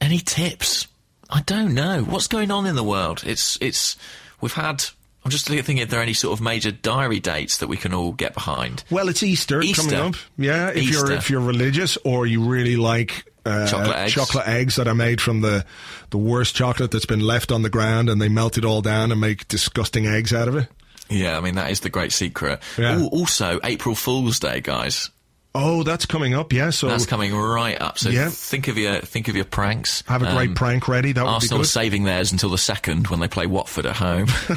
[0.00, 0.88] any tips?
[1.30, 2.02] I don't know.
[2.02, 3.22] What's going on in the world?
[3.24, 3.96] It's it's.
[4.40, 4.84] We've had.
[5.24, 7.92] I'm just thinking if there are any sort of major diary dates that we can
[7.92, 8.84] all get behind.
[8.90, 9.82] Well, it's Easter, Easter.
[9.82, 10.14] coming up.
[10.38, 14.12] Yeah, if you're if you're religious or you really like uh, Chocolate eggs.
[14.12, 15.64] chocolate eggs that are made from the
[16.10, 19.10] the worst chocolate that's been left on the ground, and they melt it all down
[19.10, 20.68] and make disgusting eggs out of it.
[21.08, 22.60] Yeah, I mean that is the great secret.
[22.76, 22.98] Yeah.
[22.98, 25.10] Ooh, also, April Fool's Day, guys.
[25.58, 26.52] Oh, that's coming up.
[26.52, 27.98] Yeah, so That's coming right up.
[27.98, 28.28] So Yeah.
[28.28, 30.02] think of your think of your pranks.
[30.06, 31.12] have a great Um, prank ready.
[31.12, 31.68] That would Arsenal good.
[31.68, 34.26] saving theirs until the second when they play Watford at home.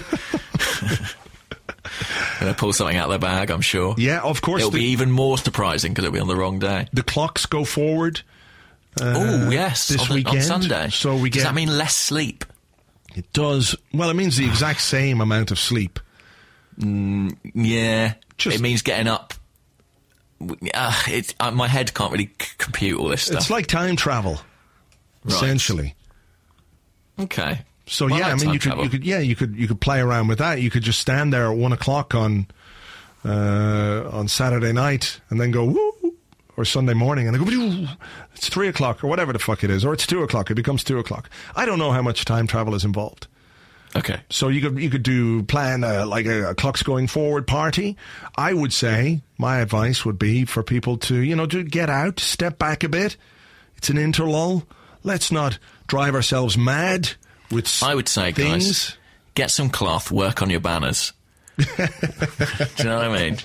[2.42, 3.96] They'll pull something out of their bag, I'm sure.
[3.98, 4.62] Yeah, of course.
[4.62, 6.88] It'll the, be even more surprising because it'll be on the wrong day.
[6.94, 8.22] the clocks go forward.
[9.02, 10.90] oh yes, Uh, this on, the- on weekend, Sunday.
[10.90, 11.40] so we get.
[11.40, 12.46] Does that mean less sleep?
[13.16, 13.76] It does.
[13.94, 16.00] Well, it means the exact same amount of sleep.
[16.78, 19.34] Yeah, Just- it means getting up.
[20.74, 23.38] Uh, it, uh, my head can't really c- compute all this stuff.
[23.38, 24.40] It's like time travel,
[25.24, 25.34] Right.
[25.34, 25.96] essentially.
[27.20, 27.62] okay.
[27.86, 29.68] So Well, yeah, I like mean, time you could, you could, yeah, you could, you
[29.68, 30.62] could play around with that.
[30.62, 32.48] You could just stand there at one o'clock on,
[33.26, 36.16] uh, on Saturday night, and then go woo,
[36.56, 37.88] or Sunday morning, and then go.
[38.36, 40.52] It's three o'clock or whatever the fuck it is, or it's two o'clock.
[40.52, 41.30] It becomes two o'clock.
[41.56, 43.28] I don't know how much time travel is involved.
[43.96, 44.20] Okay.
[44.30, 47.98] So you could you could do plan uh, like a, a clocks going forward party.
[48.36, 52.20] I would say my advice would be for people to you know to get out,
[52.20, 53.18] step back a bit.
[53.78, 54.66] It's an interlull.
[55.04, 55.58] Let's not
[55.88, 57.12] drive ourselves mad
[57.52, 58.66] with I would say, things.
[58.66, 58.98] guys,
[59.34, 61.14] get some cloth, work on your banners.
[61.58, 63.38] Do you know what I mean?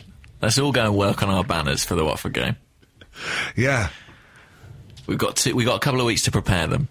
[0.43, 2.57] Let's all go and work on our banners for the Watford game.
[3.57, 3.89] Yeah.
[5.07, 6.89] We've got to, we've got a couple of weeks to prepare them.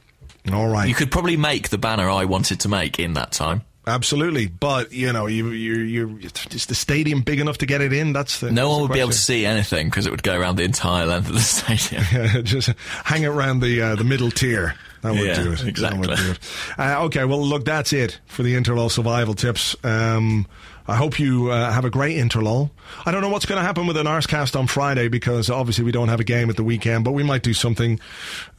[0.51, 0.87] All right.
[0.89, 3.61] You could probably make the banner I wanted to make in that time.
[3.85, 6.19] Absolutely, but you know, you you you
[6.51, 8.13] is the stadium big enough to get it in?
[8.13, 10.39] That's the No that's one would be able to see anything because it would go
[10.39, 12.43] around the entire length of the stadium.
[12.45, 12.69] Just
[13.03, 14.75] hang it around the uh, the middle tier.
[15.01, 15.65] That would Yeah, do it.
[15.65, 16.07] exactly.
[16.07, 16.39] Do it.
[16.79, 19.75] Uh, okay, well, look, that's it for the Interlull survival tips.
[19.83, 20.47] Um,
[20.87, 22.69] I hope you uh, have a great Interlull.
[23.05, 25.91] I don't know what's going to happen with an Arscast on Friday because obviously we
[25.91, 27.99] don't have a game at the weekend, but we might do something,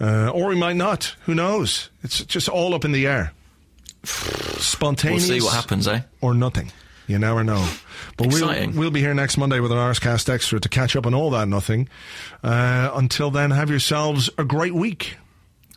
[0.00, 1.14] uh, or we might not.
[1.26, 1.90] Who knows?
[2.02, 3.32] It's just all up in the air.
[4.04, 5.28] Spontaneous.
[5.28, 6.00] We'll see what happens, eh?
[6.20, 6.72] Or nothing.
[7.06, 7.68] You never know.
[8.16, 8.76] But we'll, Exciting.
[8.76, 11.48] we'll be here next Monday with an Arscast Extra to catch up on all that
[11.48, 11.88] nothing.
[12.42, 15.16] Uh, until then, have yourselves a great week.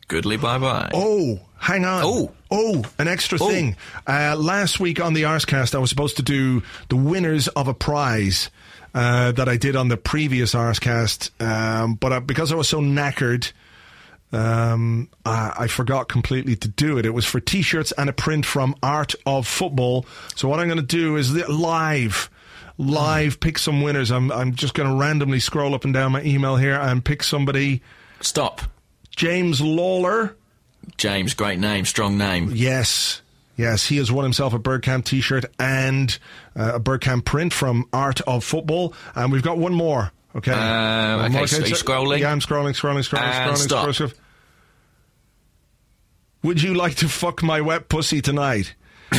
[0.08, 0.90] Goodly bye bye.
[0.94, 2.02] Oh, hang on.
[2.06, 2.32] Oh.
[2.50, 3.48] Oh, an extra Oh.
[3.50, 3.76] thing.
[4.08, 7.74] Uh, last week on the Arscast, I was supposed to do the winners of a
[7.74, 8.50] prize
[8.94, 12.80] uh, that I did on the previous Arscast, um, but uh, because I was so
[12.80, 13.52] knackered,
[14.32, 17.06] um, I, I forgot completely to do it.
[17.06, 20.06] It was for T-shirts and a print from Art of Football.
[20.36, 22.30] So what I'm going to do is li- live.
[22.80, 24.12] Live, pick some winners.
[24.12, 27.24] I'm I'm just going to randomly scroll up and down my email here and pick
[27.24, 27.82] somebody.
[28.22, 28.62] Stop.
[29.16, 30.36] James Lawler.
[30.96, 32.52] James, great name, strong name.
[32.54, 33.22] Yes.
[33.58, 36.18] Yes, he has won himself a Bergkamp t-shirt and
[36.56, 38.94] uh, a Bergkamp print from Art of Football.
[39.16, 40.12] And we've got one more.
[40.36, 40.52] Okay.
[40.52, 41.48] Um, okay, more.
[41.48, 42.20] so scrolling?
[42.20, 43.88] Yeah, I'm scrolling, scrolling, scrolling, And scrolling, stop.
[43.90, 44.14] scrolling.
[46.44, 48.76] Would you like to fuck my wet pussy tonight?